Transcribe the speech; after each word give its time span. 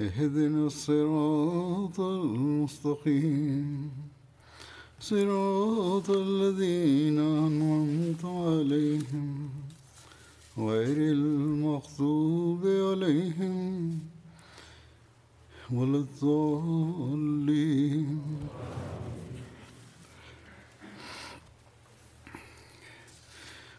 اهدنا 0.00 0.66
الصراط 0.66 2.00
المستقيم. 2.00 3.90
صراط 5.00 6.10
الذين 6.10 7.18
أنعمت 7.18 8.24
عليهم 8.24 9.50
غير 10.58 10.96
المغضوب 10.96 12.66
عليهم 12.66 13.98
ولا 15.72 15.98
الضالين. 15.98 17.38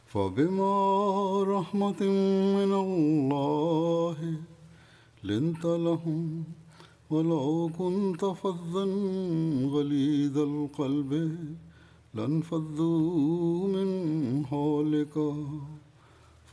فبما 0.08 1.44
رحمة 1.44 2.02
من 2.59 2.72
الله 2.73 4.17
لنت 5.23 5.66
لهم 5.66 6.44
ولو 7.09 7.70
كنت 7.78 8.25
فظا 8.25 8.86
غليظ 9.66 10.38
القلب 10.38 11.39
لانفضوا 12.14 13.67
من 13.67 14.45
حولك. 14.45 15.34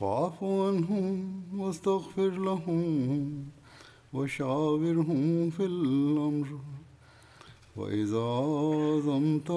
فاعف 0.01 0.45
عنهم 0.45 1.43
واستغفر 1.57 2.31
لهم 2.31 3.45
وشاورهم 4.13 5.51
في 5.51 5.65
الأمر. 5.65 6.59
وإذا 7.77 8.21
عزمت 8.21 9.51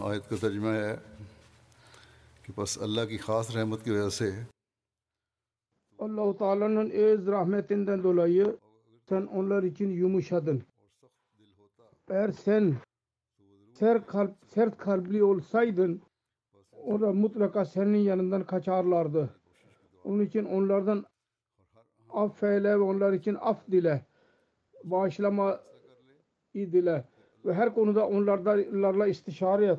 آیت 0.00 0.28
کا 0.28 0.36
ترجمہ 0.40 0.68
ہے 0.68 0.96
کہ 2.42 2.52
بس 2.56 2.78
اللہ 2.82 3.04
کی 3.08 3.18
خاص 3.18 3.56
رحمت 3.56 3.84
کی 3.84 3.90
وجہ 3.90 4.08
سے 4.08 4.30
Allah 5.98 6.38
Teala'nın 6.38 6.90
öz 6.90 7.26
rahmetinden 7.26 8.02
dolayı 8.02 8.56
sen 9.08 9.22
onlar 9.22 9.62
için 9.62 9.90
yumuşadın. 9.90 10.62
Eğer 12.10 12.32
sen 12.32 12.74
sert, 13.78 14.06
kalp, 14.06 14.30
sert 14.54 14.78
kalpli 14.78 15.22
olsaydın 15.22 16.02
o 16.72 17.00
da 17.00 17.12
mutlaka 17.12 17.64
senin 17.64 17.98
yanından 17.98 18.44
kaçarlardı. 18.44 19.30
Onun 20.04 20.24
için 20.24 20.44
onlardan 20.44 21.04
affeyle 22.12 22.70
ve 22.70 22.82
onlar 22.82 23.12
için 23.12 23.36
af 23.40 23.66
dile. 23.70 24.06
Bağışlama 24.84 25.60
dile. 26.54 27.04
Ve 27.44 27.54
her 27.54 27.74
konuda 27.74 28.08
onlarla 28.08 29.06
istişare 29.06 29.66
et. 29.66 29.78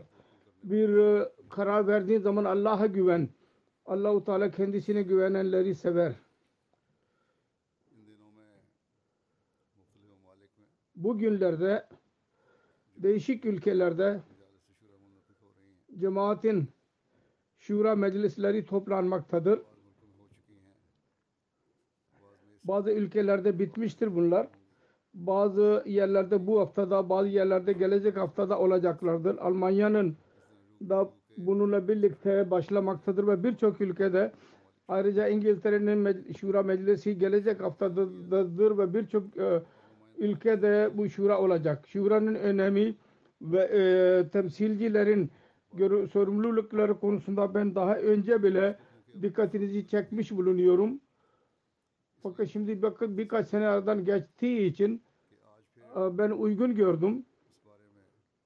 Bir 0.63 0.97
e, 0.97 1.29
karar 1.49 1.87
verdiğin 1.87 2.19
zaman 2.19 2.45
Allah'a 2.45 2.85
güven. 2.85 3.29
Allahu 3.85 4.23
Teala 4.23 4.51
kendisine 4.51 5.01
güvenenleri 5.01 5.75
sever. 5.75 6.13
Bugünlerde 10.95 11.87
değişik 12.97 13.45
ülkelerde 13.45 14.19
cemaatin 15.97 16.69
şura 17.57 17.95
meclisleri 17.95 18.65
toplanmaktadır. 18.65 19.61
Bazı 22.63 22.91
ülkelerde 22.91 23.59
bitmiştir 23.59 24.15
bunlar. 24.15 24.47
Bazı 25.13 25.83
yerlerde 25.85 26.47
bu 26.47 26.59
haftada, 26.59 27.09
bazı 27.09 27.27
yerlerde 27.27 27.73
gelecek 27.73 28.17
haftada 28.17 28.59
olacaklardır. 28.59 29.37
Almanya'nın 29.37 30.17
da 30.89 31.09
bununla 31.37 31.87
birlikte 31.87 32.51
başlamaktadır 32.51 33.27
ve 33.27 33.43
birçok 33.43 33.81
ülkede 33.81 34.31
ayrıca 34.87 35.27
İngiltere'nin 35.27 36.33
şura 36.37 36.63
meclisi 36.63 37.17
gelecek 37.17 37.61
haftadır 37.61 38.77
ve 38.77 38.93
birçok 38.93 39.37
e, 39.37 39.61
ülkede 40.17 40.91
bu 40.93 41.09
şura 41.09 41.41
olacak. 41.41 41.87
Şuranın 41.87 42.35
önemi 42.35 42.95
ve 43.41 43.59
e, 43.63 44.29
temsilcilerin 44.29 45.31
sorumlulukları 46.11 46.99
konusunda 46.99 47.53
ben 47.53 47.75
daha 47.75 47.95
önce 47.95 48.43
bile 48.43 48.77
dikkatinizi 49.21 49.87
çekmiş 49.87 50.31
bulunuyorum. 50.31 50.99
Fakat 52.23 52.49
şimdi 52.49 52.81
bakın 52.81 53.17
birkaç 53.17 53.47
sene 53.47 53.67
aradan 53.67 54.05
geçtiği 54.05 54.69
için 54.69 55.03
e, 55.95 56.17
ben 56.17 56.31
uygun 56.31 56.75
gördüm. 56.75 57.25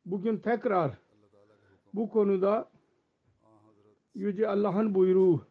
Bugün 0.06 0.38
tekrar 0.38 0.92
bu 1.94 2.10
konuda 2.10 2.70
Yüce 4.16 4.48
Allah'ın 4.50 4.96
buyruğu 4.96 5.42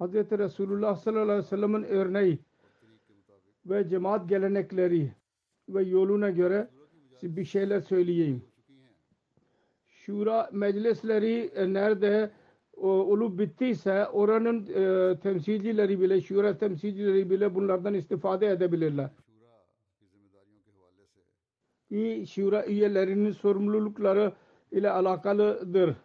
Hz. 0.00 0.14
Resulullah 0.14 0.96
sallallahu 0.96 1.22
aleyhi 1.22 1.38
ve 1.38 1.48
sellem'in 1.48 1.82
örneği 1.82 2.38
ve 3.66 3.88
cemaat 3.88 4.28
gelenekleri 4.28 5.12
ve 5.68 5.82
yoluna 5.82 6.30
göre 6.30 6.68
bir 7.22 7.44
şeyler 7.44 7.80
söyleyeyim. 7.80 8.42
Şura 9.86 10.50
meclisleri 10.52 11.52
nerede 11.74 12.30
olup 12.76 13.38
bittiyse 13.38 14.06
oranın 14.06 14.66
e, 14.66 15.18
temsilcileri 15.20 16.00
bile, 16.00 16.20
şura 16.20 16.58
temsilcileri 16.58 17.30
bile 17.30 17.54
bunlardan 17.54 17.94
istifade 17.94 18.46
edebilirler. 18.46 19.10
İyi 21.90 22.26
şura 22.26 22.66
üyelerinin 22.66 23.30
sorumlulukları 23.30 24.32
ile 24.72 24.90
alakalıdır. 24.90 25.96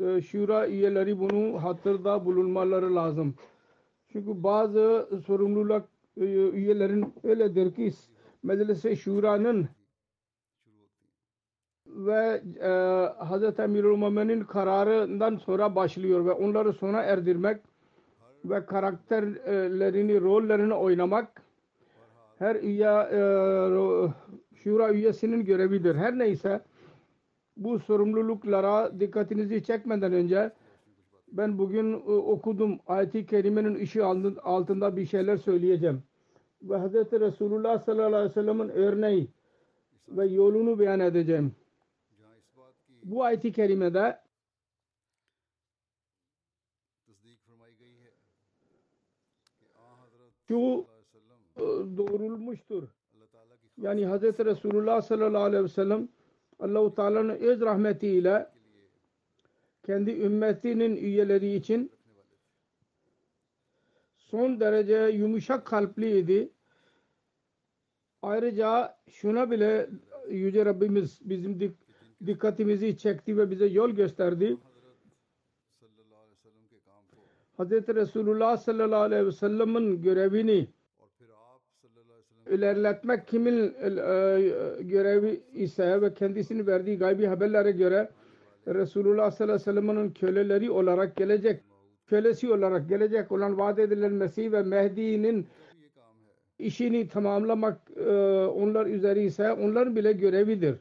E, 0.00 0.22
şura 0.22 0.68
üyeleri 0.68 1.18
bunu 1.18 1.62
hatırda 1.62 2.24
bulunmaları 2.24 2.94
lazım. 2.94 3.34
Çünkü 4.12 4.42
bazı 4.42 5.08
sorumluluk 5.26 5.88
e, 6.16 6.24
üyelerin 6.50 7.14
öyledir 7.22 7.74
ki 7.74 7.92
meclise 8.42 8.96
şuranın 8.96 9.68
ve 11.98 12.42
e, 12.60 12.70
Hz. 13.24 13.60
Emirül 13.60 14.44
kararından 14.44 15.36
sonra 15.36 15.74
başlıyor 15.74 16.26
ve 16.26 16.32
onları 16.32 16.72
sona 16.72 17.02
erdirmek 17.02 17.60
ve 18.44 18.66
karakterlerini, 18.66 20.20
rollerini 20.20 20.74
oynamak 20.74 21.42
her 22.38 22.56
üye 22.56 23.08
e, 23.12 23.20
şura 24.56 24.92
üyesinin 24.92 25.44
görevidir. 25.44 25.94
Her 25.94 26.18
neyse 26.18 26.60
bu 27.56 27.78
sorumluluklara 27.78 29.00
dikkatinizi 29.00 29.64
çekmeden 29.64 30.12
önce 30.12 30.52
ben 31.32 31.58
bugün 31.58 31.92
e, 31.92 31.96
okudum 32.10 32.78
ayet-i 32.86 33.26
kerimenin 33.26 33.74
ışığı 33.74 34.06
altında 34.44 34.96
bir 34.96 35.06
şeyler 35.06 35.36
söyleyeceğim. 35.36 36.02
Ve 36.62 36.78
Hz. 36.78 36.94
Resulullah 37.12 37.78
sallallahu 37.78 38.06
aleyhi 38.06 38.30
ve 38.30 38.34
sellem'in 38.34 38.68
örneği 38.68 39.28
ve 40.08 40.26
yolunu 40.26 40.78
beyan 40.78 41.00
edeceğim 41.00 41.54
bu 43.10 43.24
ayet-i 43.24 43.52
kerimede 43.52 44.20
şu 50.48 50.86
e, 51.56 51.62
doğrulmuştur. 51.96 52.88
Yani 53.82 54.06
Hz. 54.06 54.22
Resulullah 54.22 55.02
sallallahu 55.02 55.42
aleyhi 55.42 55.64
ve 55.64 55.68
sellem 55.68 56.08
Allahu 56.58 56.94
Teala'nın 56.94 57.28
öz 57.28 57.60
rahmetiyle 57.60 58.50
kendi 59.86 60.10
ümmetinin 60.10 60.96
üyeleri 60.96 61.54
için 61.54 61.92
son 64.16 64.60
derece 64.60 65.16
yumuşak 65.16 65.66
kalpliydi. 65.66 66.52
Ayrıca 68.22 68.98
şuna 69.10 69.50
bile 69.50 69.90
Yüce 70.30 70.64
Rabbimiz 70.64 71.18
bizim 71.22 71.60
dik 71.60 71.87
dikkatimizi 72.26 72.96
çekti 72.98 73.36
ve 73.36 73.50
bize 73.50 73.66
yol 73.66 73.90
gösterdi. 73.90 74.56
Hz. 77.58 77.70
Resulullah 77.70 78.56
sallallahu 78.56 79.00
aleyhi 79.00 79.26
ve 79.26 79.32
sellem'in 79.32 80.02
görevini 80.02 80.68
ilerletmek 82.50 83.28
kimin 83.28 83.74
e, 83.80 83.86
e, 83.86 84.82
görevi 84.82 85.40
ise 85.54 86.02
ve 86.02 86.14
kendisini 86.14 86.66
verdiği 86.66 86.98
gaybi 86.98 87.26
haberlere 87.26 87.70
göre 87.70 88.08
Resulullah 88.66 89.30
sallallahu 89.30 89.54
aleyhi 89.54 89.78
ve 89.78 89.80
sellem'in 89.80 90.10
köleleri 90.10 90.70
olarak 90.70 91.16
gelecek 91.16 91.62
kölesi 92.06 92.52
olarak 92.52 92.88
gelecek 92.88 93.32
olan 93.32 93.58
vaat 93.58 93.78
edilen 93.78 94.12
Mesih 94.12 94.52
ve 94.52 94.62
Mehdi'nin 94.62 95.46
işini 96.58 97.08
tamamlamak 97.08 97.80
e, 97.96 98.10
onlar 98.46 98.86
üzeri 98.86 99.24
ise 99.24 99.52
onların 99.52 99.96
bile 99.96 100.12
görevidir 100.12 100.76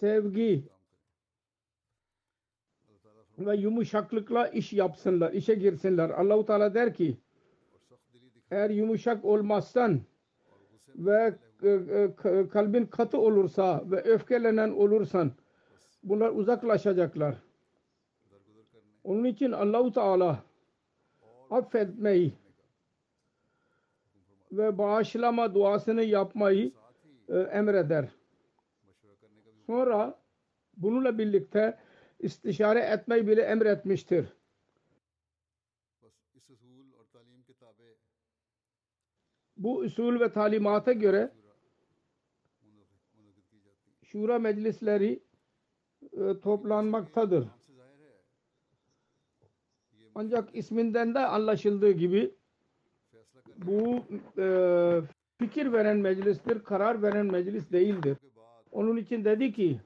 sevgi 0.00 0.64
ve 3.38 3.56
yumuşaklıkla 3.56 4.48
iş 4.48 4.72
yapsınlar, 4.72 5.32
işe 5.32 5.54
girsinler. 5.54 6.10
Allahu 6.10 6.46
Teala 6.46 6.74
der 6.74 6.94
ki 6.94 7.16
eğer 8.50 8.70
yumuşak 8.70 9.24
olmazsan 9.24 10.00
ve 10.94 11.34
e, 11.62 11.68
e, 11.68 12.48
kalbin 12.48 12.86
katı 12.86 13.18
olursa 13.18 13.84
ve 13.90 14.02
öfkelenen 14.02 14.70
olursan 14.70 15.32
bunlar 16.02 16.30
uzaklaşacaklar. 16.30 17.34
Onun 19.04 19.24
için 19.24 19.52
Allahu 19.52 19.92
Teala 19.92 20.44
affetmeyi 21.50 22.32
ve 24.52 24.78
bağışlama 24.78 25.54
duasını 25.54 26.02
yapmayı 26.02 26.72
e, 27.28 27.38
emreder 27.38 28.17
sonra 29.68 30.18
bununla 30.76 31.18
birlikte 31.18 31.78
istişare 32.18 32.80
etmeyi 32.80 33.26
bile 33.26 33.42
emretmiştir. 33.42 34.26
Bu 39.56 39.78
usul 39.78 40.20
ve 40.20 40.32
talimata 40.32 40.92
göre 40.92 41.32
şura 44.04 44.38
meclisleri 44.38 45.22
e, 46.12 46.40
toplanmaktadır. 46.40 47.48
Ancak 50.14 50.56
isminden 50.56 51.14
de 51.14 51.18
anlaşıldığı 51.18 51.90
gibi 51.90 52.34
bu 53.56 54.04
e, 54.38 54.46
fikir 55.38 55.72
veren 55.72 55.96
meclistir, 55.96 56.64
karar 56.64 57.02
veren 57.02 57.26
meclis 57.26 57.72
değildir. 57.72 58.16
Onun 58.78 58.96
için 58.96 59.24
dedi 59.24 59.52
ki 59.52 59.80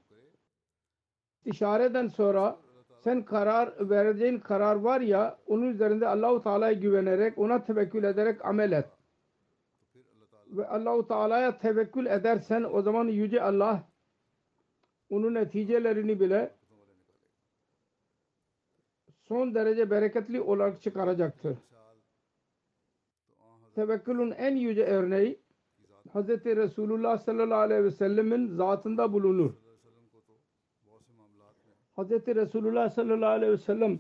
işareden 1.45 2.09
sonra 2.09 2.59
sen 3.05 3.25
karar 3.25 3.91
vereceğin 3.91 4.39
karar 4.39 4.77
var 4.77 5.01
ya 5.01 5.39
onun 5.47 5.69
üzerinde 5.69 6.09
Allahu 6.09 6.43
Teala'ya 6.43 6.73
güvenerek 6.73 7.39
ona 7.39 7.65
tevekkül 7.65 8.05
ederek 8.05 8.45
amel 8.45 8.73
et. 8.73 8.87
Ve 10.47 10.69
Allahu 10.69 11.09
Teala'ya 11.09 11.59
tevekkül 11.59 12.07
edersen 12.07 12.63
o 12.63 12.83
zaman 12.83 13.09
yüce 13.09 13.43
Allah 13.43 13.83
onun 15.11 15.35
neticelerini 15.35 16.21
bile 16.21 16.55
son 19.29 19.55
derece 19.55 19.91
bereketli 19.91 20.41
olarak 20.41 20.83
çıkaracaktır. 20.83 21.59
Tevekkülün 23.75 24.31
en 24.31 24.57
yüce 24.57 24.85
örneği 24.85 25.42
Hz. 26.15 26.29
Resulullah 26.45 27.19
sallallahu 27.19 27.59
aleyhi 27.59 27.85
ve 27.85 27.91
sellemin 27.91 28.49
zatında 28.49 29.13
bulunur. 29.13 29.53
Hz. 31.97 32.11
Resulullah 32.11 32.91
sallallahu 32.91 33.31
aleyhi 33.31 33.53
ve 33.53 33.59
sellem 33.59 33.99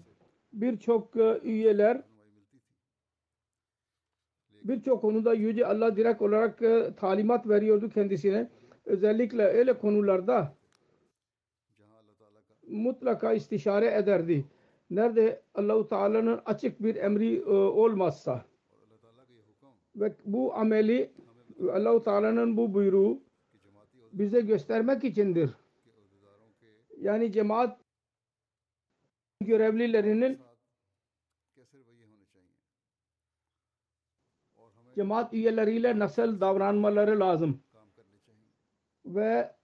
birçok 0.52 1.16
e, 1.16 1.40
üyeler 1.42 2.02
birçok 4.64 5.00
konuda 5.00 5.34
Yüce 5.34 5.66
Allah 5.66 5.96
direkt 5.96 6.22
olarak 6.22 6.62
e, 6.62 6.94
talimat 6.96 7.48
veriyordu 7.48 7.90
kendisine. 7.90 8.50
Özellikle 8.84 9.44
öyle 9.44 9.78
konularda 9.78 10.54
mutlaka 12.68 13.32
istişare 13.32 13.94
ederdi. 13.94 14.44
Nerede 14.90 15.42
Allahu 15.54 15.88
Teala'nın 15.88 16.40
açık 16.44 16.82
bir 16.82 16.96
emri 16.96 17.36
e, 17.36 17.50
olmazsa 17.50 18.44
ve 19.96 20.14
bu 20.24 20.54
ameli 20.54 21.12
Allah-u 21.70 22.02
Teala'nın 22.02 22.56
bu 22.56 22.74
buyruğu 22.74 23.22
bize 24.12 24.40
göstermek 24.40 25.04
içindir. 25.04 25.50
Yani 26.98 27.32
cemaat 27.32 27.80
görevlilerinin 29.40 30.38
cemaat 34.94 35.34
üyeleriyle 35.34 35.98
nasıl 35.98 36.40
davranmaları 36.40 37.20
lazım 37.20 37.62
ve 39.06 39.56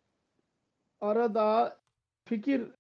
arada 1.01 1.79
fikir 2.25 2.71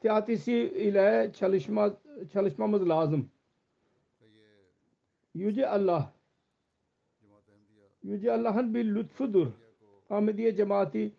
teatisi 0.00 0.52
ile 0.54 1.32
çalışma 1.34 1.96
çalışmamız 2.32 2.88
lazım. 2.88 3.30
Yüce 5.34 5.68
Allah 5.68 6.12
Yüce 8.04 8.32
Allah'ın 8.32 8.74
bir 8.74 8.94
lütfudur. 8.94 9.46
Ahmediye 10.10 10.56
cemaati 10.56 11.12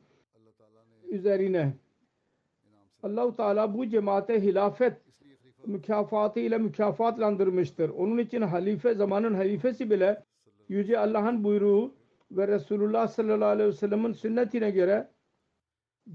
üzerine. 1.09 1.73
Allahu 3.03 3.35
Teala 3.35 3.73
bu 3.77 3.87
cemaate 3.89 4.41
hilafet 4.41 4.93
mükafatı 5.65 6.39
ile 6.39 6.57
mükafatlandırmıştır. 6.57 7.89
Onun 7.89 8.17
için 8.17 8.41
halife 8.41 8.93
zamanın 8.93 9.33
halifesi 9.33 9.91
bile 9.91 10.23
Yüce 10.69 10.99
Allah'ın 10.99 11.43
buyruğu 11.43 11.93
ve 12.31 12.47
Resulullah 12.47 13.07
sallallahu 13.07 13.49
aleyhi 13.49 13.69
ve 13.69 13.73
sellem'in 13.73 14.13
sünnetine 14.13 14.71
göre 14.71 15.09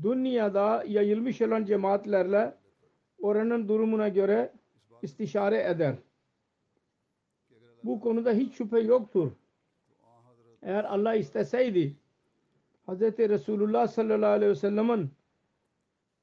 dünyada 0.03 0.85
yayılmış 0.89 1.43
olan 1.43 1.65
cemaatlerle 1.65 2.55
oranın 3.23 3.69
durumuna 3.69 4.09
göre 4.09 4.53
istişare 5.03 5.63
eder. 5.63 5.95
Bu 7.85 8.01
konuda 8.01 8.33
hiç 8.33 8.55
şüphe 8.55 8.81
yoktur. 8.81 9.33
Eğer 10.63 10.85
Allah 10.85 11.15
isteseydi 11.15 11.97
Hz. 12.89 13.01
Resulullah 13.03 13.89
sallallahu 13.89 14.31
aleyhi 14.31 14.51
ve 14.51 14.55
sellem'in 14.55 15.11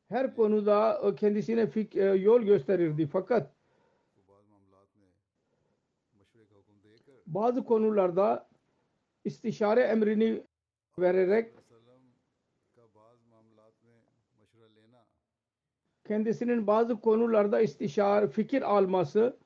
her 0.09 0.35
konuda 0.35 1.01
kendisine 1.15 1.67
fik 1.67 1.95
e, 1.95 2.03
yol 2.03 2.41
gösterirdi. 2.41 3.07
Fakat 3.07 3.51
bazı 7.27 7.63
konularda 7.63 8.47
istişare 9.25 9.81
emrini 9.81 10.43
vererek 10.99 11.53
kendisinin 16.07 16.67
bazı 16.67 17.01
konularda 17.01 17.61
istişare 17.61 18.27
fikir 18.27 18.61
alması 18.61 19.37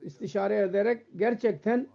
istişare 0.00 0.56
ederek 0.56 1.06
gerçekten 1.16 1.88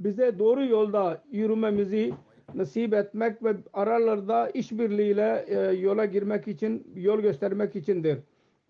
bize 0.00 0.38
doğru 0.38 0.64
yolda 0.64 1.22
yürümemizi 1.30 2.14
nasip 2.54 2.94
etmek 2.94 3.44
ve 3.44 3.56
aralarda 3.72 4.50
işbirliğiyle 4.50 5.44
e, 5.48 5.58
yola 5.58 6.04
girmek 6.04 6.48
için 6.48 6.92
yol 6.94 7.20
göstermek 7.20 7.76
içindir 7.76 8.18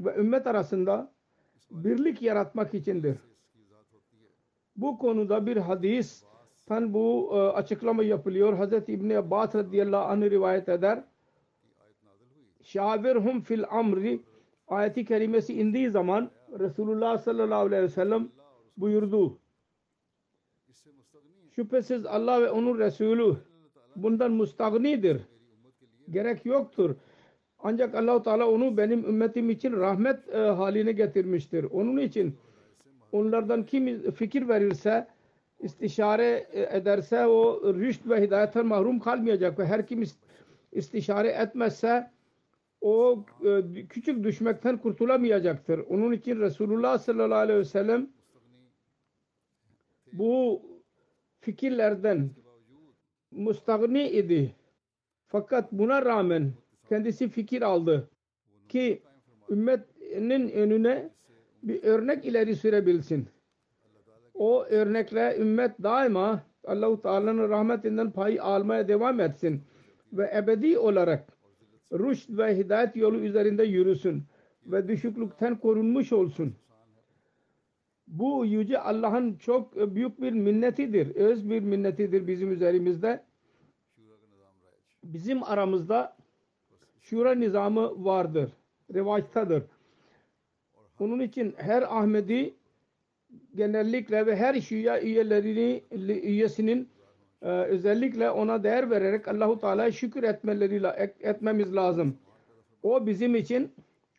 ve 0.01 0.15
ümmet 0.17 0.47
arasında 0.47 1.13
birlik 1.71 2.23
yaratmak 2.23 2.75
içindir. 2.75 3.17
Bu 4.77 4.99
konuda 4.99 5.47
bir 5.47 5.57
hadis 5.57 6.25
tan 6.67 6.95
bu 6.95 7.31
e, 7.33 7.37
açıklama 7.37 8.03
yapılıyor. 8.03 8.59
Hz. 8.59 8.89
İbni 8.89 9.19
Abbas 9.19 9.55
radıyallahu 9.55 10.05
anh 10.05 10.23
rivayet 10.23 10.69
eder. 10.69 11.05
Şavirhum 12.63 13.41
fil 13.41 13.65
amri 13.71 14.21
ayeti 14.69 15.05
kerimesi 15.05 15.55
indiği 15.55 15.91
zaman 15.91 16.31
Resulullah 16.59 17.19
sallallahu 17.19 17.67
aleyhi 17.67 17.83
ve 17.83 17.89
sellem 17.89 18.29
buyurdu. 18.77 19.40
Şüphesiz 21.61 22.07
Allah 22.07 22.43
ve 22.43 22.51
onun 22.51 22.79
Resulü 22.79 23.37
bundan 23.97 24.33
mustagnidir. 24.33 25.21
Gerek 26.11 26.47
yoktur. 26.47 26.95
Ancak 27.59 27.95
allah 27.95 28.23
Teala 28.23 28.51
onu 28.51 28.77
benim 28.77 29.05
ümmetim 29.05 29.51
için 29.51 29.73
rahmet 29.73 30.29
e, 30.29 30.39
haline 30.39 30.93
getirmiştir. 30.93 31.65
Onun 31.65 31.97
için 31.97 32.37
onlardan 33.13 33.67
kim 33.67 34.11
fikir 34.11 34.49
verirse, 34.49 35.07
istişare 35.61 36.47
e, 36.53 36.77
ederse 36.77 37.27
o 37.27 37.61
rüşt 37.75 38.09
ve 38.09 38.23
hidayetten 38.23 38.67
mahrum 38.67 39.01
kalmayacak 39.01 39.59
ve 39.59 39.67
her 39.67 39.87
kim 39.87 40.05
istişare 40.73 41.29
etmezse 41.29 42.11
o 42.81 43.25
e, 43.45 43.87
küçük 43.87 44.25
düşmekten 44.25 44.79
kurtulamayacaktır. 44.79 45.79
Onun 45.79 46.13
için 46.13 46.41
Resulullah 46.41 46.99
sallallahu 46.99 47.39
aleyhi 47.39 47.61
ve 47.61 47.65
sellem 47.65 48.09
bu 50.13 50.63
fikirlerden 51.41 52.31
müstahni 53.31 54.09
idi. 54.09 54.55
Fakat 55.27 55.73
buna 55.73 56.05
rağmen 56.05 56.53
kendisi 56.89 57.29
fikir 57.29 57.63
aldı 57.63 58.11
ki 58.69 59.03
ümmetinin 59.51 60.51
önüne 60.51 61.11
bir 61.63 61.83
örnek 61.83 62.25
ileri 62.25 62.57
sürebilsin. 62.57 63.29
O 64.35 64.65
örnekle 64.65 65.37
ümmet 65.39 65.83
daima 65.83 66.43
Allah-u 66.65 67.03
Teala'nın 67.03 67.49
rahmetinden 67.49 68.11
pay 68.11 68.41
almaya 68.41 68.89
devam 68.89 69.21
etsin 69.21 69.63
ve 70.13 70.33
ebedi 70.37 70.79
olarak 70.79 71.29
rüşt 71.93 72.31
ve 72.31 72.57
hidayet 72.57 72.97
yolu 72.97 73.17
üzerinde 73.17 73.65
yürüsün 73.65 74.23
ve 74.67 74.89
düşüklükten 74.89 75.59
korunmuş 75.59 76.13
olsun. 76.13 76.55
Bu 78.11 78.47
yüce 78.47 78.79
Allah'ın 78.79 79.35
çok 79.35 79.95
büyük 79.95 80.21
bir 80.21 80.33
minnetidir. 80.33 81.17
Öz 81.17 81.51
bir 81.51 81.63
minnetidir 81.63 82.27
bizim 82.27 82.53
üzerimizde. 82.53 83.25
Bizim 85.05 85.43
aramızda 85.43 86.17
şura 87.01 87.35
nizamı 87.35 88.05
vardır. 88.05 88.53
Revaçtadır. 88.95 89.63
Onun 91.01 91.21
için 91.21 91.55
her 91.57 91.83
Ahmedi 91.83 92.55
genellikle 93.55 94.27
ve 94.27 94.37
her 94.37 94.61
Şia 94.61 95.01
üyelerini 95.01 95.83
üyesinin 96.23 96.89
e, 97.43 97.49
özellikle 97.49 98.31
ona 98.31 98.63
değer 98.63 98.91
vererek 98.91 99.29
Allahu 99.29 99.61
Teala'ya 99.61 99.93
şükür 99.93 100.23
etmeleri 100.23 100.83
etmemiz 101.21 101.75
lazım. 101.75 102.17
O 102.83 103.07
bizim 103.07 103.35
için 103.35 103.73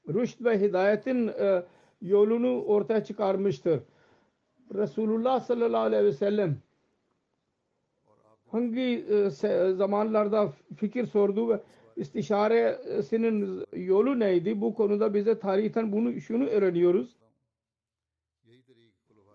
rüşt 0.10 0.43
ve 0.43 0.62
hidayetin 0.62 1.27
e, 1.27 1.63
yolunu 2.01 2.63
ortaya 2.63 3.03
çıkarmıştır. 3.03 3.81
Resulullah 4.74 5.39
sallallahu 5.39 5.81
aleyhi 5.81 6.05
ve 6.05 6.13
sellem 6.13 6.58
hangi 8.51 9.05
e, 9.10 9.29
zamanlarda 9.74 10.53
fikir 10.75 11.05
sordu 11.05 11.50
ve 11.50 11.62
istişaresinin 11.96 13.65
yolu 13.74 14.20
neydi? 14.20 14.62
Bu 14.62 14.74
konuda 14.74 15.13
bize 15.13 15.39
tarihten 15.39 15.91
bunu 15.91 16.22
şunu 16.22 16.46
öğreniyoruz. 16.46 17.15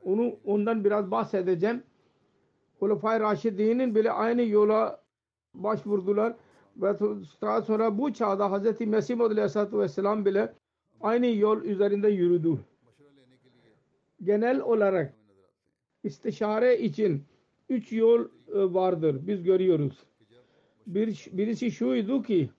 Onu 0.04 0.36
ondan 0.44 0.84
biraz 0.84 1.10
bahsedeceğim. 1.10 1.82
Hulefai 2.78 3.20
Raşidi'nin 3.20 3.94
bile 3.94 4.12
aynı 4.12 4.42
yola 4.42 5.00
başvurdular 5.54 6.34
ve 6.76 6.98
daha 7.40 7.62
sonra 7.62 7.98
bu 7.98 8.12
çağda 8.12 8.52
Hz. 8.52 8.80
Mesih 8.80 9.20
Aleyhisselatü 9.20 9.78
Vesselam 9.78 10.24
bile 10.24 10.54
aynı 11.00 11.26
yol 11.26 11.62
üzerinde 11.62 12.08
yürüdü. 12.08 12.58
Genel 14.22 14.60
olarak 14.60 15.14
istişare 16.04 16.78
için 16.78 17.24
üç 17.68 17.92
yol 17.92 18.20
e, 18.24 18.28
vardır. 18.54 19.26
Biz 19.26 19.42
görüyoruz. 19.42 20.06
Bir, 20.86 21.26
birisi 21.32 21.70
şuydu 21.70 22.22
ki 22.22 22.50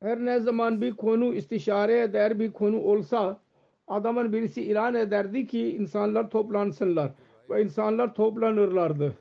her 0.00 0.18
ne 0.18 0.40
zaman 0.40 0.80
bir 0.80 0.92
konu 0.92 1.34
istişareye 1.34 2.12
değer 2.12 2.38
bir 2.38 2.52
konu 2.52 2.80
olsa 2.80 3.40
adamın 3.88 4.32
birisi 4.32 4.62
ilan 4.62 4.94
ederdi 4.94 5.46
ki 5.46 5.76
insanlar 5.76 6.30
toplansınlar 6.30 7.12
ve 7.50 7.62
insanlar 7.62 8.14
toplanırlardı. 8.14 9.14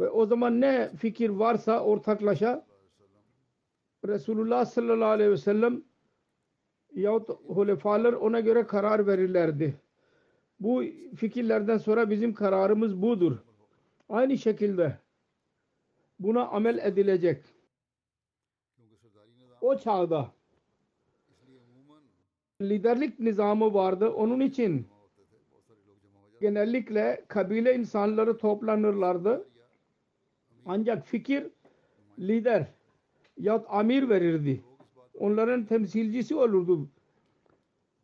Ve 0.00 0.08
o 0.08 0.26
zaman 0.26 0.60
ne 0.60 0.90
fikir 0.96 1.28
varsa 1.30 1.80
ortaklaşa 1.80 2.66
Resulullah 4.06 4.64
sallallahu 4.64 5.08
aleyhi 5.08 5.30
ve 5.30 5.36
sellem 5.36 5.82
yahut 6.94 7.28
hulefalar 7.28 8.12
ona 8.12 8.40
göre 8.40 8.66
karar 8.66 9.06
verirlerdi. 9.06 9.80
Bu 10.60 10.84
fikirlerden 11.16 11.78
sonra 11.78 12.10
bizim 12.10 12.34
kararımız 12.34 13.02
budur. 13.02 13.38
Aynı 14.08 14.38
şekilde 14.38 14.98
buna 16.20 16.46
amel 16.46 16.78
edilecek. 16.78 17.44
O 19.60 19.78
çağda 19.78 20.32
liderlik 22.60 23.20
nizamı 23.20 23.74
vardı. 23.74 24.10
Onun 24.10 24.40
için 24.40 24.86
genellikle 26.40 27.24
kabile 27.28 27.74
insanları 27.74 28.38
toplanırlardı. 28.38 29.48
Ancak 30.66 31.06
fikir 31.06 31.46
lider 32.18 32.66
yahut 33.36 33.66
amir 33.68 34.08
verirdi. 34.08 34.67
Onların 35.18 35.64
temsilcisi 35.64 36.34
olurdu. 36.34 36.88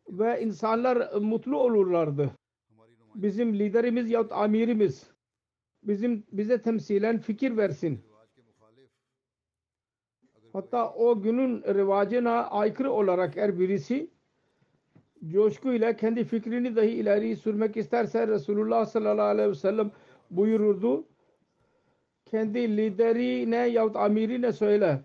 Ve 0.09 0.41
insanlar 0.41 1.13
mutlu 1.21 1.57
olurlardı. 1.57 2.31
Bizim 3.15 3.59
liderimiz 3.59 4.09
yahut 4.09 4.31
amirimiz 4.31 5.15
bizim 5.87 6.23
bize 6.31 6.61
temsilen 6.61 7.17
fikir 7.17 7.57
versin. 7.57 8.01
Hatta 10.53 10.93
o 10.93 11.21
günün 11.21 11.63
rivacına 11.63 12.47
aykırı 12.49 12.91
olarak 12.91 13.37
eğer 13.37 13.59
birisi 13.59 14.09
coşkuyla 15.27 15.95
kendi 15.95 16.23
fikrini 16.23 16.75
dahi 16.75 16.87
ileri 16.87 17.35
sürmek 17.35 17.77
isterse 17.77 18.27
Resulullah 18.27 18.85
sallallahu 18.85 19.25
aleyhi 19.25 19.49
ve 19.49 19.55
sellem 19.55 19.91
buyururdu. 20.31 21.05
Kendi 22.25 22.77
liderine 22.77 23.55
yahut 23.55 23.95
amirine 23.95 24.51
söyle. 24.51 25.01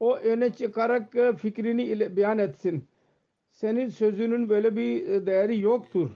O 0.00 0.16
öne 0.16 0.52
çıkarak 0.52 1.12
fikrini 1.38 2.16
beyan 2.16 2.38
etsin. 2.38 2.88
Senin 3.50 3.88
sözünün 3.88 4.48
böyle 4.48 4.76
bir 4.76 5.26
değeri 5.26 5.60
yoktur. 5.60 6.10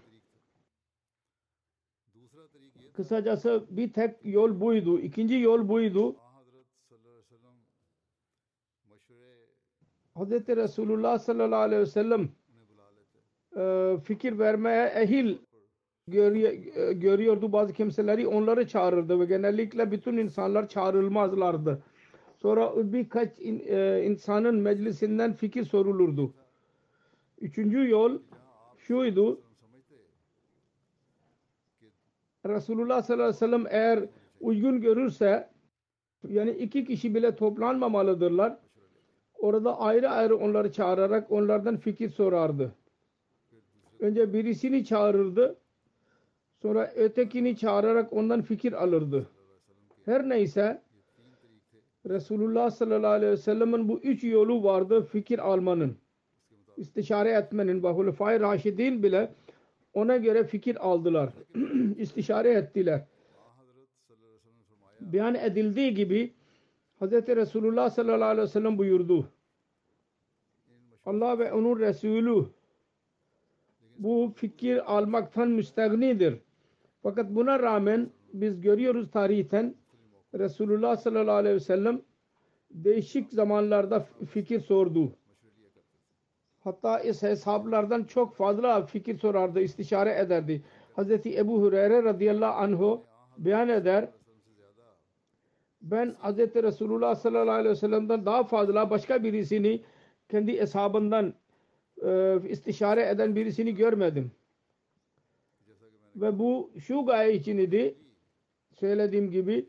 Kısacası 2.92 3.64
bir 3.70 3.92
tek 3.92 4.24
yol 4.24 4.60
buydu. 4.60 4.98
İkinci 4.98 5.34
yol 5.34 5.68
buydu. 5.68 6.16
Hz. 10.16 10.48
Resulullah 10.48 11.18
sallallahu 11.18 11.60
aleyhi 11.60 11.82
ve 11.82 11.86
sellem 11.86 12.28
e, 13.56 13.96
fikir 14.04 14.38
vermeye 14.38 14.86
ehil 14.86 15.38
e, 16.12 16.92
görüyordu 16.92 17.52
bazı 17.52 17.72
kimseleri 17.72 18.26
onları 18.26 18.68
çağırırdı 18.68 19.20
ve 19.20 19.24
genellikle 19.24 19.90
bütün 19.90 20.16
insanlar 20.16 20.68
çağrılmazlardı. 20.68 21.82
Sonra 22.42 22.92
birkaç 22.92 23.38
in, 23.38 23.62
e, 23.66 24.04
insanın 24.04 24.54
meclisinden 24.54 25.32
fikir 25.32 25.64
sorulurdu. 25.64 26.34
Üçüncü 27.40 27.88
yol 27.88 28.18
şuydu. 28.78 29.40
Resulullah 32.46 33.02
sallallahu 33.02 33.24
aleyhi 33.24 33.36
ve 33.36 33.46
sellem 33.46 33.66
eğer 33.70 34.04
uygun 34.40 34.80
görürse 34.80 35.50
yani 36.28 36.50
iki 36.50 36.84
kişi 36.84 37.14
bile 37.14 37.36
toplanmamalıdırlar. 37.36 38.58
Orada 39.38 39.80
ayrı 39.80 40.10
ayrı 40.10 40.36
onları 40.36 40.72
çağırarak 40.72 41.30
onlardan 41.32 41.76
fikir 41.76 42.08
sorardı. 42.08 42.74
Önce 44.00 44.32
birisini 44.32 44.84
çağırırdı. 44.84 45.56
Sonra 46.62 46.92
ötekini 46.96 47.56
çağırarak 47.56 48.12
ondan 48.12 48.42
fikir 48.42 48.72
alırdı. 48.82 49.26
Her 50.04 50.28
neyse 50.28 50.82
Resulullah 52.08 52.70
sallallahu 52.70 53.10
aleyhi 53.10 53.32
ve 53.32 53.36
sellem'in 53.36 53.88
bu 53.88 53.98
üç 53.98 54.24
yolu 54.24 54.64
vardı 54.64 55.02
fikir 55.02 55.38
almanın. 55.38 55.96
istişare 56.76 57.30
etmenin 57.30 57.82
ve 57.82 57.88
Hulefai 57.88 58.40
Raşidin 58.40 59.02
bile 59.02 59.34
ona 59.94 60.16
göre 60.16 60.44
fikir 60.44 60.88
aldılar. 60.88 61.32
istişare 61.98 62.50
ettiler. 62.50 63.04
Beyan 65.00 65.34
edildiği 65.34 65.94
gibi 65.94 66.32
Hz. 67.00 67.12
Resulullah 67.12 67.90
sallallahu 67.90 68.24
aleyhi 68.24 68.48
ve 68.48 68.52
sellem 68.52 68.78
buyurdu. 68.78 69.28
Allah 71.06 71.38
ve 71.38 71.52
onun 71.52 71.78
Resulü 71.78 72.46
bu 73.98 74.32
fikir 74.36 74.96
almaktan 74.96 75.48
müstegnidir. 75.48 76.38
Fakat 77.02 77.30
buna 77.30 77.58
rağmen 77.58 78.10
biz 78.32 78.60
görüyoruz 78.60 79.10
tarihten 79.10 79.74
Resulullah 80.34 80.96
sallallahu 80.96 81.34
aleyhi 81.34 81.54
ve 81.54 81.60
sellem 81.60 82.02
değişik 82.70 83.32
zamanlarda 83.32 84.06
fikir 84.30 84.60
sordu. 84.60 85.12
Hatta 86.60 87.00
is 87.00 87.22
hesaplardan 87.22 88.04
çok 88.04 88.34
fazla 88.34 88.86
fikir 88.86 89.18
sorardı, 89.18 89.60
istişare 89.60 90.18
ederdi. 90.18 90.62
Hazreti 90.96 91.38
Ebu 91.38 91.62
Hureyre 91.62 92.02
radıyallahu 92.02 92.52
anhu 92.52 93.04
beyan 93.38 93.68
eder. 93.68 94.08
Ben 95.82 96.16
Hazreti 96.18 96.62
Resulullah 96.62 97.14
sallallahu 97.14 97.54
aleyhi 97.54 97.70
ve 97.70 97.76
sellem'den 97.76 98.26
daha 98.26 98.44
fazla 98.44 98.90
başka 98.90 99.22
birisini 99.24 99.82
kendi 100.28 100.50
eshabından 100.50 101.34
e, 102.02 102.40
istişare 102.48 103.08
eden 103.08 103.36
birisini 103.36 103.74
görmedim. 103.74 104.32
Ve 106.16 106.38
bu 106.38 106.70
şu 106.78 107.06
gaye 107.06 107.34
için 107.34 107.58
idi. 107.58 107.94
söylediğim 108.74 109.30
gibi 109.30 109.66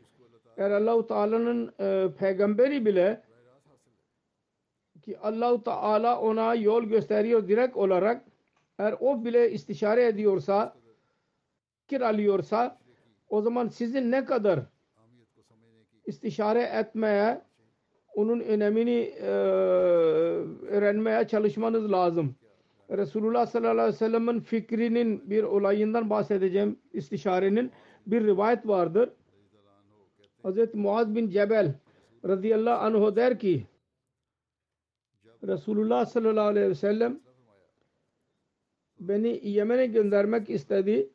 eğer 0.56 0.70
Allah-u 0.70 1.06
Teala'nın 1.06 1.72
e, 1.80 2.08
peygamberi 2.18 2.86
bile 2.86 3.22
ki 5.02 5.18
Allah-u 5.18 5.62
Teala 5.62 6.20
ona 6.20 6.54
yol 6.54 6.84
gösteriyor 6.84 7.48
direkt 7.48 7.76
olarak 7.76 8.24
eğer 8.78 8.94
o 9.00 9.24
bile 9.24 9.50
istişare 9.52 10.06
ediyorsa 10.06 10.74
fikir 11.80 12.00
alıyorsa 12.00 12.78
o 13.28 13.42
zaman 13.42 13.68
sizin 13.68 14.10
ne 14.10 14.24
kadar 14.24 14.60
istişare 16.06 16.62
etmeye 16.62 17.42
onun 18.14 18.40
önemini 18.40 19.00
e, 19.00 19.30
öğrenmeye 20.68 21.28
çalışmanız 21.28 21.92
lazım. 21.92 22.34
Resulullah 22.90 23.46
sallallahu 23.46 23.72
aleyhi 23.72 23.88
ve 23.88 23.92
sellem'in 23.98 24.40
fikrinin 24.40 25.30
bir 25.30 25.42
olayından 25.42 26.10
bahsedeceğim 26.10 26.78
istişarenin 26.92 27.72
bir 28.06 28.24
rivayet 28.24 28.68
vardır. 28.68 29.10
Hazreti 30.42 30.76
Muaz 30.76 31.14
bin 31.14 31.30
Cebel 31.30 31.74
radıyallahu 32.24 32.84
anh 32.84 33.16
der 33.16 33.38
ki 33.38 33.66
Resulullah 35.46 36.06
sallallahu 36.06 36.46
aleyhi 36.46 36.68
ve 36.68 36.74
sellem 36.74 37.20
beni 39.00 39.48
Yemen'e 39.48 39.86
göndermek 39.86 40.50
istedi. 40.50 41.10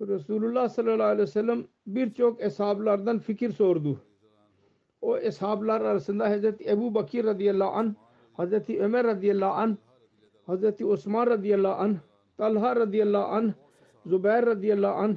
Resulullah 0.00 0.68
sallallahu 0.68 1.06
aleyhi 1.06 1.22
ve 1.22 1.26
sellem 1.26 1.64
birçok 1.86 2.42
eshablardan 2.42 3.18
fikir 3.18 3.50
sordu. 3.50 4.00
O 5.00 5.18
eshablar 5.18 5.80
arasında 5.80 6.30
Hazreti 6.30 6.70
Ebu 6.70 6.94
Bakir 6.94 7.24
radıyallahu 7.24 7.70
anh, 7.70 7.94
Hazreti 8.32 8.82
Ömer 8.82 9.06
radıyallahu 9.06 9.52
anh, 9.52 9.76
Hazreti 10.46 10.86
Osman 10.86 11.26
radıyallahu 11.26 11.82
anh, 11.82 11.96
Talha 12.38 12.76
radıyallahu 12.76 13.24
anh, 13.24 13.52
Zübeyir 14.06 14.46
radıyallahu 14.46 14.94
anh 14.94 15.16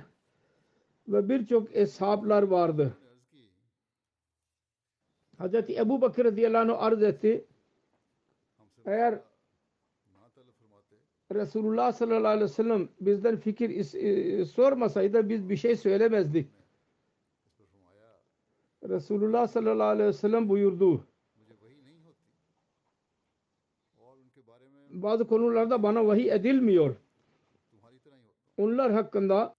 ve 1.07 1.29
birçok 1.29 1.75
eshablar 1.75 2.43
vardı. 2.43 2.97
Hazreti 5.37 5.77
Ebu 5.77 6.01
Bakır 6.01 6.25
radıyallahu 6.25 6.73
anh 6.73 6.83
arz 6.83 7.03
etti. 7.03 7.45
Eğer 8.85 9.19
Resulullah 11.33 11.91
sallallahu 11.91 12.27
aleyhi 12.27 12.43
ve 12.43 12.47
sellem 12.47 12.89
bizden 13.01 13.37
fikir 13.37 13.69
e, 13.95 14.45
sormasaydı 14.45 15.29
biz 15.29 15.49
bir 15.49 15.57
şey 15.57 15.75
söylemezdik. 15.75 16.49
Resulullah 18.83 19.47
sallallahu 19.47 19.87
aleyhi 19.87 20.09
ve 20.09 20.13
sellem 20.13 20.49
buyurdu. 20.49 21.07
Bazı 24.89 25.27
konularda 25.27 25.83
bana 25.83 26.07
vahiy 26.07 26.31
edilmiyor. 26.31 26.95
Onlar 28.57 28.91
hakkında 28.91 29.55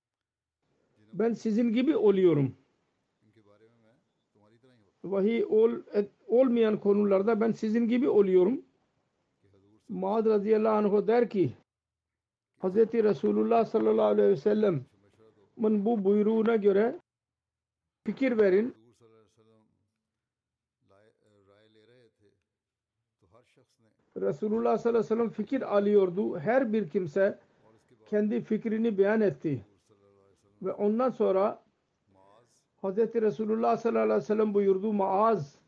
ben 1.18 1.32
sizin 1.32 1.72
gibi 1.72 1.96
oluyorum. 1.96 2.54
Vahiy 5.04 5.44
ol, 5.44 5.72
et, 5.92 6.10
olmayan 6.26 6.80
konularda 6.80 7.40
ben 7.40 7.52
sizin 7.52 7.88
gibi 7.88 8.08
oluyorum. 8.08 8.62
Muad 9.88 10.26
radıyallahu 10.26 10.96
anh 10.96 11.06
der 11.06 11.30
ki 11.30 11.52
Hz. 12.62 12.76
Resulullah 12.76 13.64
sallallahu 13.64 14.06
aleyhi 14.06 14.30
ve 14.30 14.36
sellem'in 14.36 15.84
bu 15.84 16.04
buyruğuna 16.04 16.56
göre 16.56 17.00
fikir 18.04 18.38
verin. 18.38 18.74
Resulullah 24.16 24.78
sallallahu 24.78 24.98
aleyhi 24.98 25.04
ve 25.04 25.16
sellem 25.16 25.30
fikir 25.30 25.76
alıyordu. 25.76 26.38
Her 26.38 26.72
bir 26.72 26.88
kimse 26.90 27.38
kendi 28.06 28.40
fikrini 28.40 28.98
beyan 28.98 29.20
etti. 29.20 29.64
Ve 30.66 30.72
ondan 30.72 31.10
sonra 31.10 31.62
Hz. 32.82 32.98
Resulullah 32.98 33.76
sallallahu 33.76 34.02
aleyhi 34.04 34.20
ve 34.20 34.24
sellem 34.24 34.54
buyurdu 34.54 34.92
Maaz 34.92 35.58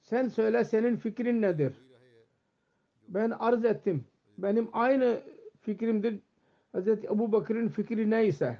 sen 0.00 0.28
söyle 0.28 0.64
senin 0.64 0.96
fikrin 0.96 1.42
nedir? 1.42 1.74
Ben 3.08 3.30
arz 3.30 3.64
ettim. 3.64 4.04
Benim 4.38 4.68
aynı 4.72 5.22
fikrimdir. 5.60 6.20
Hz. 6.74 6.88
Ebu 6.88 7.32
Bakır'ın 7.32 7.68
fikri 7.68 8.10
neyse. 8.10 8.58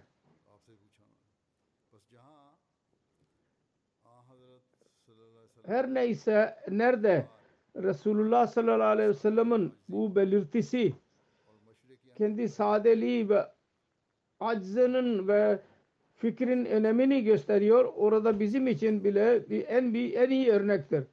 Her 5.66 5.94
neyse 5.94 6.56
nerede 6.68 7.26
Resulullah 7.76 8.46
sallallahu 8.46 8.88
aleyhi 8.88 9.08
ve 9.08 9.14
sellem'in 9.14 9.74
bu 9.88 10.16
belirtisi 10.16 10.94
kendi 12.14 12.48
sadeliği 12.48 13.28
ve 13.28 13.46
aczının 14.48 15.28
ve 15.28 15.58
fikrin 16.14 16.64
önemini 16.64 17.24
gösteriyor. 17.24 17.92
Orada 17.96 18.40
bizim 18.40 18.66
için 18.66 19.04
bile 19.04 19.50
bir 19.50 19.68
en 19.68 19.94
bir 19.94 20.14
en 20.14 20.30
iyi 20.30 20.50
örnektir. 20.50 21.04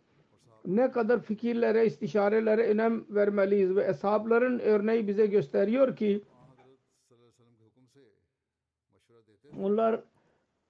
Ne 0.65 0.91
kadar 0.91 1.21
fikirlere, 1.21 1.85
istişarelere 1.85 2.67
önem 2.67 3.05
vermeliyiz 3.09 3.75
ve 3.75 3.83
eshabların 3.83 4.59
örneği 4.59 5.07
bize 5.07 5.25
gösteriyor 5.25 5.95
ki 5.95 6.21
onlar 9.59 10.01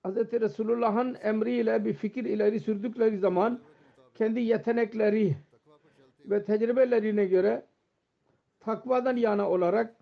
Hz. 0.06 0.16
Resulullah'ın 0.34 1.18
emriyle 1.24 1.86
bir 1.86 1.94
fikir 1.94 2.26
ileri 2.26 2.60
sürdükleri 2.60 3.18
zaman 3.18 3.60
kendi 4.16 4.40
yetenekleri 4.40 5.36
ve 6.26 6.44
tecrübelerine 6.44 7.26
göre 7.26 7.66
takvadan 8.60 9.16
yana 9.16 9.50
olarak 9.50 9.96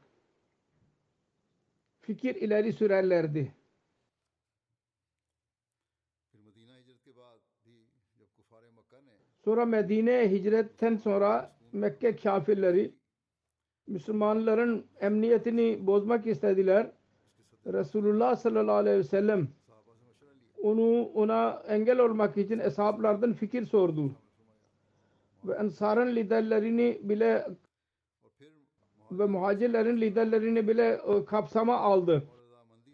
fikir 2.08 2.36
ileri 2.36 2.74
sürerlerdi. 2.74 3.54
Sonra 9.44 9.66
Medine'ye 9.66 10.30
hicretten 10.32 10.96
sonra 10.96 11.56
Mekke 11.72 12.16
kafirleri 12.16 12.94
Müslümanların 13.88 14.86
emniyetini 15.00 15.88
bozmak 15.88 16.28
istediler. 16.28 16.92
Resulullah 17.66 18.36
sallallahu 18.36 18.76
aleyhi 18.76 18.98
ve 18.98 19.04
sellem 19.04 19.48
onu 20.62 21.04
ona 21.04 21.64
engel 21.68 22.00
olmak 22.00 22.38
için 22.38 22.60
eshablardan 22.60 23.34
fikir 23.34 23.66
sordu. 23.66 24.12
Ve 25.46 25.54
ensarın 25.54 26.16
liderlerini 26.16 27.00
bile 27.04 27.48
ve 29.12 29.26
muhacirlerin 29.26 29.98
liderlerini 30.02 30.68
bile 30.68 31.02
e, 31.08 31.26
kapsama 31.26 31.78
aldı. 31.78 32.24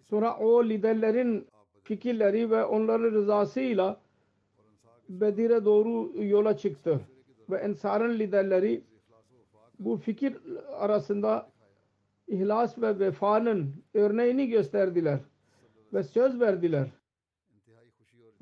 Sonra 0.04 0.38
o 0.38 0.63
liderlerin 0.63 1.47
fikirleri 1.84 2.52
ve 2.52 2.65
onların 2.65 3.12
rızasıyla 3.12 4.02
Bedir'e 5.10 5.65
doğru 5.65 6.23
yola 6.23 6.58
çıktı. 6.58 7.02
Ve 7.49 7.58
ensarın 7.58 8.19
liderleri 8.19 8.84
bu 9.80 9.97
fikir 9.97 10.38
arasında 10.78 11.49
ihlas 12.28 12.78
ve 12.78 12.99
vefanın 12.99 13.76
örneğini 13.93 14.47
gösterdiler. 14.49 15.19
Ve 15.93 16.04
söz 16.04 16.39
verdiler. 16.39 16.88